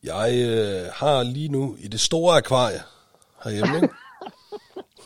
[0.03, 2.83] Jeg øh, har lige nu i det store akvarie
[3.45, 3.95] herhjemme, ikke?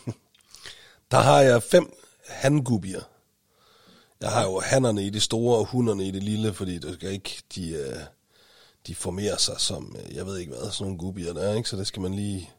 [1.10, 1.92] der har jeg fem
[2.28, 3.00] handgubier.
[4.22, 7.12] Jeg har jo hannerne i det store og hunderne i det lille, fordi det skal
[7.12, 7.96] ikke, de, øh,
[8.86, 11.68] de formerer sig som, øh, jeg ved ikke hvad, sådan nogle gubier der er, ikke?
[11.68, 12.50] Så det skal man lige...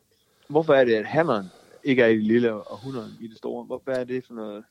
[0.47, 1.51] hvorfor er det, at hanneren
[1.83, 3.63] ikke er i det lille og hunderen i det store?
[3.63, 4.63] Hvorfor er det for noget?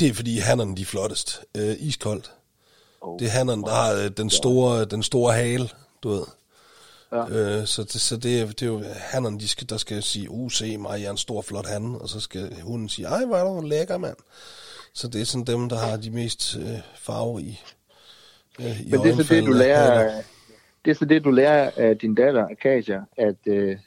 [0.00, 1.40] Det er fordi hannerne de er flottest.
[1.56, 2.32] Øh, iskoldt.
[3.00, 5.68] Oh, Det er hannerne, der har øh, den store, den store hale,
[6.02, 6.24] du ved.
[7.12, 7.28] Ja.
[7.28, 10.30] Øh, så det, så det, er, det er jo hannerne, de skal, der skal sige,
[10.30, 11.96] uh, se mig, jeg er en stor, flot han.
[12.00, 14.16] Og så skal hunden sige, ej, hvor er du lækker, mand.
[14.96, 17.60] Så det er sådan dem, der har de mest øh, i,
[18.60, 20.22] øh, i Men det er så det, du øjenfaldet af lærer,
[20.84, 23.78] det er så det, du lærer af din datter, Akasia, at, øh,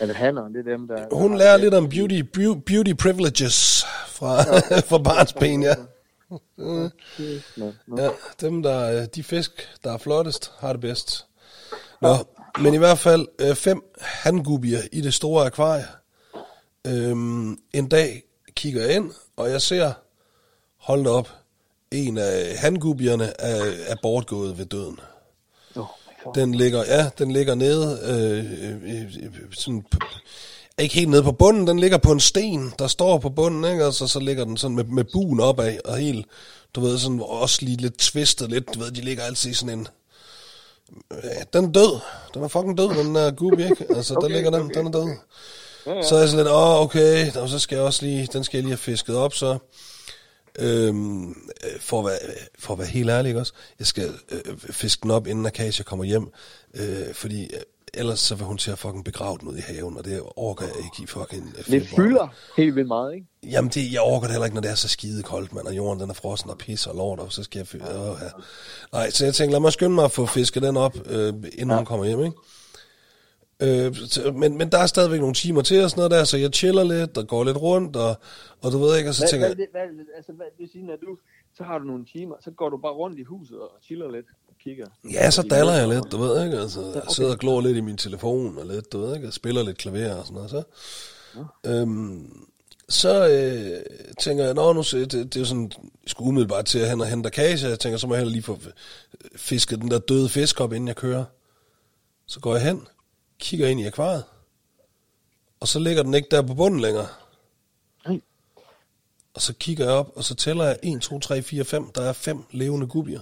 [0.00, 1.06] at hanneren, det er dem, der...
[1.12, 4.42] Hun lærer lidt om beauty, beau- beauty privileges fra,
[4.90, 5.74] fra barnsben, ja.
[7.98, 11.26] Ja, dem der, øh, de fisk, der er flottest, har det bedst.
[12.00, 12.14] Nå,
[12.60, 15.86] men i hvert fald øh, fem handgubier i det store akvarie.
[16.86, 18.22] Øhm, en dag
[18.54, 19.92] kigger jeg ind, og jeg ser,
[20.76, 21.28] hold op,
[21.90, 25.00] en af handgubierne er, er bortgået ved døden.
[26.24, 26.34] Oh.
[26.34, 29.84] Den ligger, ja, den ligger nede, øh, øh, øh, sådan,
[30.78, 33.86] ikke helt nede på bunden, den ligger på en sten, der står på bunden, ikke?
[33.86, 36.26] Og så, så ligger den sådan med, med buen opad, og helt,
[36.74, 39.78] du ved, sådan også lige lidt twistet lidt, du ved, de ligger altid i sådan
[39.78, 39.88] en,
[41.10, 42.00] ja, den er død,
[42.34, 43.86] den er fucking død, den der gubi, ikke?
[43.96, 44.74] Altså, okay, der ligger den, okay.
[44.74, 45.08] den er død.
[45.84, 48.58] Så er jeg sådan lidt, åh, okay, og så skal jeg også lige, den skal
[48.58, 49.58] jeg lige have fisket op, så,
[50.58, 52.18] øhm, øh, for, at være,
[52.58, 55.84] for at være helt ærlig, ikke også, jeg skal øh, fiske den op, inden Akasia
[55.84, 56.28] kommer hjem,
[56.74, 57.60] øh, fordi øh,
[57.94, 60.66] ellers så vil hun til at fucking begrave den ud i haven, og det orker
[60.66, 63.26] jeg ikke i fucking øh, Det fylder helt vildt meget, ikke?
[63.42, 65.76] Jamen, det, jeg orker det heller ikke, når det er så skide koldt, mand, og
[65.76, 67.66] jorden den er frossen og pisser og lort, og så skal jeg...
[67.66, 68.28] Fy- ja.
[68.92, 71.70] Nej, så jeg tænkte, lad mig skynde mig at få fisket den op, øh, inden
[71.70, 71.76] ja.
[71.76, 72.36] hun kommer hjem, ikke?
[73.60, 73.96] Øh,
[74.34, 76.84] men, men der er stadigvæk nogle timer til og sådan noget der, så jeg chiller
[76.84, 78.16] lidt og går lidt rundt, og,
[78.62, 80.58] og du ved ikke, og så Hvad, tænker hvad, jeg, hvad, hvad, altså, hvad, det
[80.58, 81.18] vil sige, når du,
[81.56, 84.26] så har du nogle timer, så går du bare rundt i huset og chiller lidt
[84.48, 84.86] og kigger.
[85.12, 87.80] ja, så daller jeg lidt, du ved ikke, altså, jeg sidder og glor lidt i
[87.80, 90.62] min telefon, og lidt, du ved ikke, og spiller lidt klaver og sådan noget, så.
[91.66, 92.44] Øhm,
[92.88, 93.80] så øh,
[94.20, 97.00] tænker jeg, nå, nu, det, det er jo sådan, jeg skulle umiddelbart til at hen
[97.00, 98.58] og hente kasse, jeg tænker, så må jeg heller lige få
[99.36, 101.24] fisket den der døde fisk op, inden jeg kører.
[102.26, 102.86] Så går jeg hen,
[103.44, 104.24] kigger ind i akvariet,
[105.60, 107.08] og så ligger den ikke der på bunden længere.
[108.06, 108.20] Nej.
[109.34, 111.92] Og så kigger jeg op, og så tæller jeg 1, 2, 3, 4, 5.
[111.92, 113.20] Der er fem levende gubier.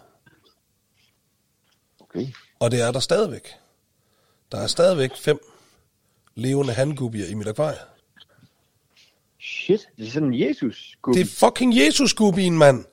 [2.00, 2.26] Okay.
[2.58, 3.48] Og det er der stadigvæk.
[4.52, 5.38] Der er stadigvæk fem
[6.34, 7.78] levende handgubier i mit akvarie.
[9.40, 12.84] Shit, det er sådan en jesus Det er fucking Jesus-gubien, mand.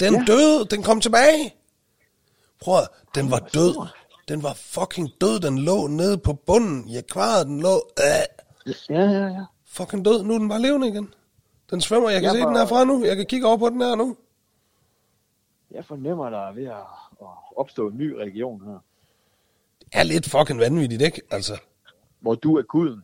[0.00, 0.14] Den.
[0.14, 0.24] Ja.
[0.26, 1.54] døde, den kom tilbage.
[2.60, 3.86] Prøv at, den var død.
[4.28, 9.00] Den var fucking død, den lå nede på bunden i akvariet, den lå øh, Ja,
[9.00, 9.44] ja, ja.
[9.66, 10.22] fucking død.
[10.22, 11.14] Nu er den bare levende igen.
[11.70, 13.04] Den svømmer, jeg kan Jeg se var- den herfra nu.
[13.04, 14.16] Jeg kan kigge over på den her nu.
[15.70, 16.76] Jeg fornemmer, der er ved at,
[17.20, 18.78] at opstå en ny religion her.
[19.80, 21.22] Det er lidt fucking vanvittigt, ikke?
[21.30, 21.60] Altså,
[22.20, 23.02] Hvor du er guden.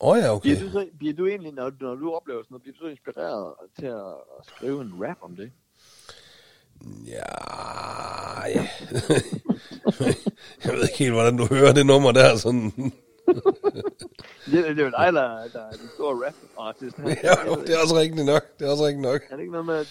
[0.00, 0.48] åh oh ja, okay.
[0.50, 2.86] Bliver du, så, bliver du egentlig, når, når du oplever sådan noget, bliver du så
[2.86, 5.52] inspireret til at skrive en rap om det?
[7.06, 8.66] Ja, ja.
[10.64, 12.36] jeg ved ikke helt, hvordan du hører det nummer der.
[12.36, 12.72] Sådan.
[14.52, 17.08] Det, det er jo dig, der, der er den store rap-artist her.
[17.28, 17.34] ja,
[17.66, 18.42] det er også rigtigt nok.
[18.58, 19.20] Det er også rigtigt nok.
[19.30, 19.88] Er det ikke noget med, at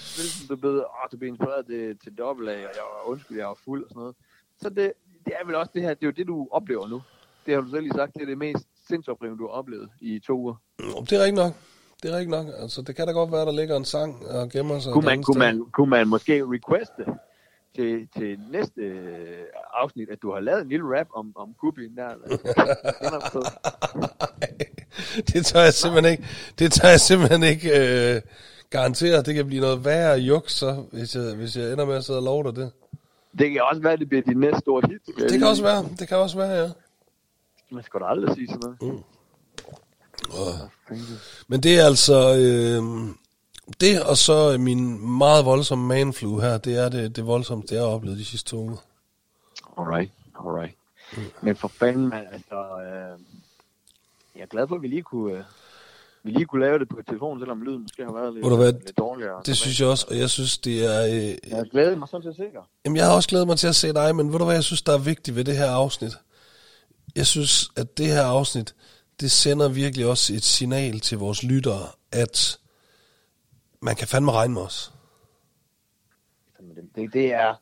[0.50, 3.48] du blev, åh, du blev inspireret til, til dobbelt A, og jeg var undskyld, jeg
[3.48, 4.16] var fuld og sådan noget.
[4.62, 4.94] Så det,
[5.26, 7.02] det er vel også det her, det er jo det, du oplever nu.
[7.46, 10.20] Det har du selv lige sagt, det er det mest sindsoprivende, du har oplevet i
[10.20, 10.56] to uger.
[10.80, 11.54] Nå, Det er rigtigt nok.
[12.04, 12.48] Det er rigtigt nok.
[12.60, 14.94] Altså, det kan da godt være, der ligger en sang og gemmer sig.
[14.94, 17.06] Kunne man, kunne, man, kunne man måske requeste
[17.76, 21.96] til, til næste øh, afsnit, at du har lavet en lille rap om, om Kubin
[21.96, 22.08] der?
[25.18, 26.24] Er det tør jeg simpelthen ikke.
[26.60, 28.22] Det tør jeg simpelthen ikke øh,
[28.70, 29.24] garantere.
[29.24, 32.20] Det kan blive noget værre juk, så, hvis jeg, hvis jeg ender med at sidde
[32.20, 32.72] og love dig det.
[33.40, 35.30] det kan også være, at det bliver dit næste store hit.
[35.30, 35.86] Det kan også være.
[36.00, 36.70] Det kan også være, ja.
[37.72, 38.94] Man skal da aldrig sige sådan noget.
[38.96, 39.04] Mm.
[41.48, 42.36] Men det er altså...
[42.38, 43.10] Øh,
[43.82, 47.90] det og så min meget voldsomme manflu her, det er det, det voldsomste, jeg har
[47.90, 48.78] oplevet de sidste to uger.
[49.78, 50.76] Alright, alright.
[51.42, 52.56] Men for fanden, man, altså...
[52.56, 53.20] Øh,
[54.36, 55.34] jeg er glad for, at vi lige kunne...
[55.34, 55.44] Øh,
[56.24, 58.74] vi lige kunne lave det på telefonen, selvom lyden måske har været lidt, du hvad,
[58.74, 59.42] lidt dårligere.
[59.46, 61.06] Det synes jeg også, og jeg synes, det er...
[61.06, 62.62] Øh, Jeg glæder mig sådan til at se dig.
[62.86, 64.64] Jamen, jeg har også glædet mig til at se dig, men ved du hvad, jeg
[64.64, 66.14] synes, der er vigtigt ved det her afsnit?
[67.16, 68.76] Jeg synes, at det her afsnit,
[69.20, 72.60] det sender virkelig også et signal til vores lyttere, at
[73.82, 74.94] man kan fandme regne med os.
[76.96, 77.14] Det.
[77.14, 77.56] Det, er...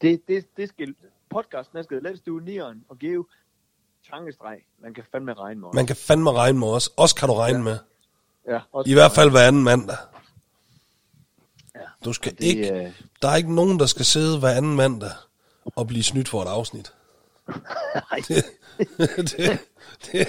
[0.00, 0.94] Det, det, det skal...
[1.30, 3.26] Podcasten er skal Let's Do Neon og Geo
[4.10, 4.58] tankestreg.
[4.78, 5.74] Man kan fandme regne med os.
[5.74, 6.90] Man kan fandme regne med os.
[6.96, 7.64] Os kan du regne ja.
[7.64, 7.78] med.
[8.48, 9.96] Ja, også I hvert fald hver anden mandag.
[11.74, 11.80] Ja.
[12.04, 12.92] Du skal Det, ikke, øh,
[13.22, 15.10] der er ikke nogen, der skal sidde hver anden mandag
[15.64, 16.92] og blive snydt for et afsnit.
[17.94, 18.20] Nej.
[18.28, 18.44] Det,
[19.30, 19.58] det,
[20.12, 20.28] det,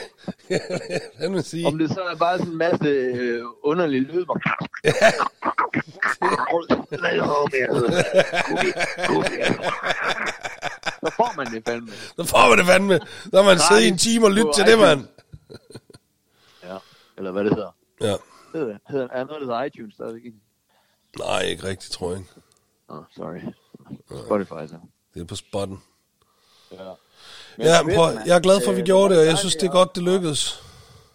[1.19, 1.67] det vil sige.
[1.67, 4.25] Om det så er bare sådan en masse øh, underlige lyd.
[4.25, 4.39] hvor-
[10.99, 11.91] Så får man det fandme.
[11.91, 12.99] Så får man det fandme.
[13.33, 15.07] Så man siddet i en time og lyttet til det, mand.
[16.63, 16.77] Ja,
[17.17, 17.71] eller hvad det hedder.
[18.01, 18.15] Ja.
[18.53, 20.25] Hedder, hedder, er noget, der hedder iTunes stadigvæk?
[20.25, 20.37] ikke?
[21.19, 22.31] Nej, ikke rigtigt, tror jeg ikke.
[22.87, 23.39] Oh, sorry.
[24.25, 24.77] Spotify så.
[25.13, 25.83] Det er på spotten.
[26.71, 26.91] Ja.
[27.59, 29.55] Ja, fedt, prøv, jeg er glad for, at vi Øh, gjorde det, og jeg synes,
[29.55, 30.63] det er godt, det lykkedes.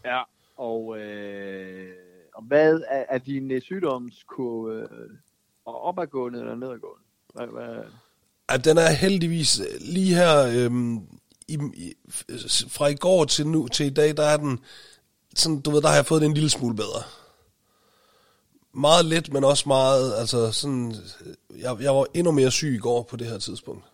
[0.04, 0.22] Ja,
[0.56, 1.88] og, øh,
[2.34, 5.08] og hvad er, er din øh, sygdomskurve øh,
[5.64, 7.04] opadgående eller nedadgående?
[7.34, 7.84] Hvad, hvad?
[8.48, 10.96] At den er heldigvis øh, lige her, øhm,
[11.48, 11.94] i, i,
[12.68, 14.58] fra i går til nu til i dag, der er den,
[15.34, 17.02] sådan, du ved, der har jeg fået det en lille smule bedre.
[18.72, 22.78] Meget let, men også meget, altså sådan, øh, jeg, jeg var endnu mere syg i
[22.78, 23.84] går på det her tidspunkt.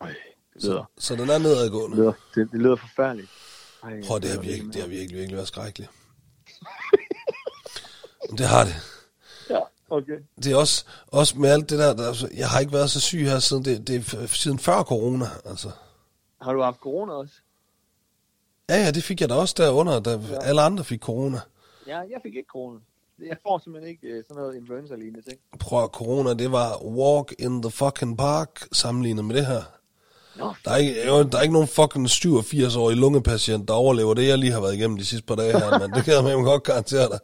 [0.00, 0.14] Øj,
[0.54, 1.96] lyder, Så den er nedadgående.
[1.96, 3.30] det lyder, det, det lyder forfærdeligt.
[3.82, 5.90] Ej, Prøv, det har virkelig, det har virkelig, virkelig været skrækkeligt.
[8.30, 8.74] Men det har det.
[9.50, 10.18] Ja, okay.
[10.36, 13.00] Det er også, også med alt det der, der, altså, jeg har ikke været så
[13.00, 15.70] syg her siden, det, det er siden før corona, altså.
[16.42, 17.34] Har du haft corona også?
[18.68, 20.38] Ja, ja, det fik jeg da også derunder, da ja.
[20.42, 21.40] alle andre fik corona.
[21.86, 22.78] Ja, jeg fik ikke corona.
[23.18, 25.40] Jeg får simpelthen ikke øh, sådan noget influenza-lignende ting.
[25.58, 29.62] Prøv at corona, det var walk in the fucking park sammenlignet med det her.
[30.36, 34.28] Nå, Der er ikke, jo, der er ikke nogen fucking 87-årig lungepatient, der overlever det,
[34.28, 36.36] jeg lige har været igennem de sidste par dage her, men det kan jeg med
[36.36, 37.18] mig godt garantere dig.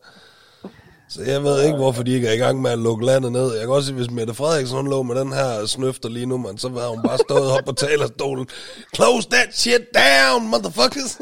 [1.09, 3.53] Så jeg ved ikke, hvorfor de ikke er i gang med at lukke landet ned.
[3.53, 6.37] Jeg kan også se, hvis Mette Frederiksen hun lå med den her snøfter lige nu,
[6.39, 8.49] man, så var hun bare stået op på talerstolen.
[8.95, 11.19] Close that shit down, motherfuckers!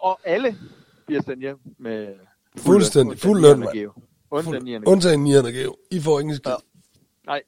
[0.00, 0.56] Og alle
[1.06, 2.06] bliver sendt hjem med
[2.56, 3.64] Fuldstændig, fuld løn,
[4.30, 4.86] Undtagen mand.
[4.88, 5.52] Undtagen Nierne Fuld, Geo.
[5.52, 5.62] undtagen 9.
[5.62, 5.74] gave.
[5.90, 6.50] I får ingen skid.
[6.52, 6.56] Ja.
[7.26, 7.42] Nej,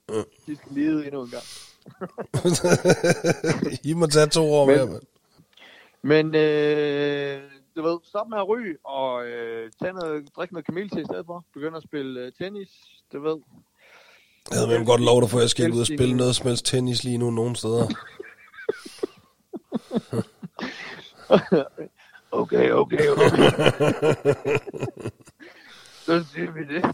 [0.46, 1.42] de skal lide endnu en gang.
[3.90, 5.02] I må tage to år Men- mere, mand.
[6.04, 7.42] Men øh,
[7.76, 11.04] du ved, stop med at ryge, og øh, tage noget, drikke noget kamel til i
[11.04, 11.44] stedet for.
[11.54, 12.68] Begynd at spille øh, tennis,
[13.12, 13.36] du ved.
[14.50, 16.36] Jeg havde med godt lov dig for, at jeg skal ikke ud og spille noget
[16.36, 17.86] som helst tennis lige nu nogen steder.
[22.34, 23.36] Okay, okay, okay.
[26.06, 26.84] så siger vi det.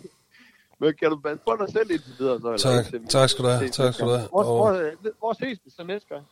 [0.80, 2.40] Men kan du passe på dig selv indtil videre?
[2.40, 2.92] Så, eller Tak.
[2.92, 3.68] vi Tak skal du have.
[3.68, 4.28] Tak skal du have.
[4.28, 6.26] Hvor, Og- hvor, hvor ses vi så næste gang?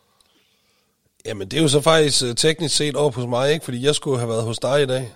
[1.27, 3.65] Jamen, det er jo så faktisk uh, teknisk set over hos mig, ikke?
[3.65, 5.15] Fordi jeg skulle have været hos dig i dag.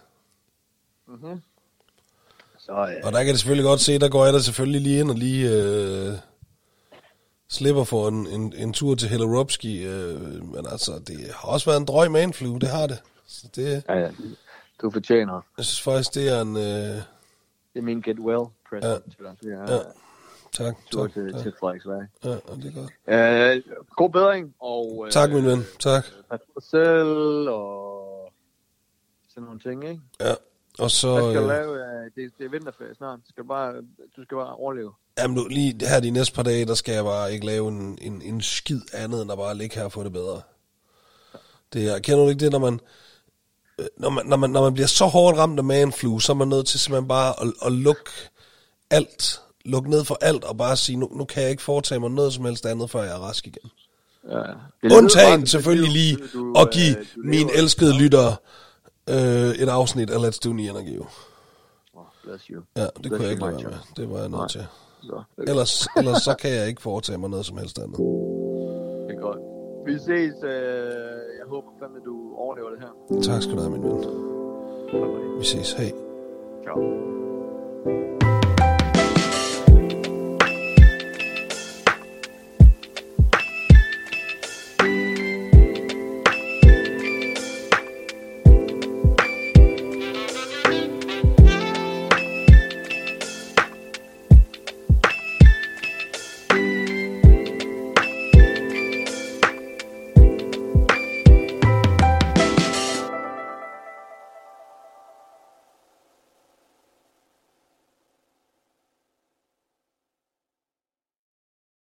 [1.09, 1.43] Mm-hmm.
[2.59, 3.07] Så ja.
[3.07, 5.16] Og der kan det selvfølgelig godt se, der går jeg da selvfølgelig lige ind og
[5.16, 5.47] lige
[6.11, 6.14] uh,
[7.49, 9.87] slipper for en, en, en tur til Helleropski.
[9.87, 13.03] Uh, men altså, det har også været en drøg manflu, det har det.
[13.26, 14.11] Så det, ja, ja.
[14.83, 15.41] Du fortjener.
[15.59, 16.57] jeg synes faktisk, det er en...
[16.57, 17.03] Uh, Det
[17.76, 19.27] er min get well present Ja.
[19.41, 19.68] til dig.
[19.68, 19.79] Ja.
[20.53, 21.43] Tak, Tur tak, til, tak.
[21.43, 22.09] til Frederiksværk.
[22.25, 23.57] Ja, det er godt.
[23.66, 25.62] Øh, god bedring, og øh, Tak, min ven.
[25.79, 26.05] Tak.
[26.31, 28.33] pas på dig selv, og
[29.29, 30.01] sådan nogle ting, ikke?
[30.21, 30.35] Ja.
[30.79, 31.12] Og så...
[31.12, 31.75] Hvad skal du øh, lave?
[32.05, 33.18] øh, Det, det er vinterferie snart.
[33.29, 33.73] Skal du, bare,
[34.16, 34.93] du skal bare overleve.
[35.18, 37.99] Jamen nu, lige her de næste par dage, der skal jeg bare ikke lave en,
[38.01, 40.41] en, en skid andet, end at bare ligge her og få det bedre.
[41.73, 42.81] Det er, kender du ikke det, når man,
[43.79, 46.37] øh, når man, når man, når man bliver så hårdt ramt af manflu, så er
[46.37, 48.11] man nødt til simpelthen bare at, at lukke
[48.91, 52.11] alt, lukke ned for alt, og bare sige, nu, nu kan jeg ikke foretage mig
[52.11, 53.70] noget som helst andet, før jeg er rask igen.
[54.30, 54.97] Ja.
[54.97, 58.36] Undtagen selvfølgelig du- lige du, at øh, give du mine lever- elskede lyttere
[59.11, 60.99] øh, et afsnit af Let's Do Ni Energi.
[60.99, 61.07] Oh,
[62.24, 62.62] bless you.
[62.76, 64.05] Ja, det kunne jeg ikke lade Bless være med.
[64.05, 64.66] Det var jeg nødt til.
[65.03, 67.97] Så, Ellers, ellers så kan jeg ikke foretage mig noget som helst andet.
[69.09, 69.38] det er godt.
[69.86, 70.34] Vi ses.
[70.45, 70.51] Øh,
[71.41, 73.20] jeg håber fandme, du overlever det her.
[73.34, 75.38] Tak skal du have, min ven.
[75.41, 75.72] Vi ses.
[75.72, 75.93] Hej.
[76.64, 78.20] Ciao.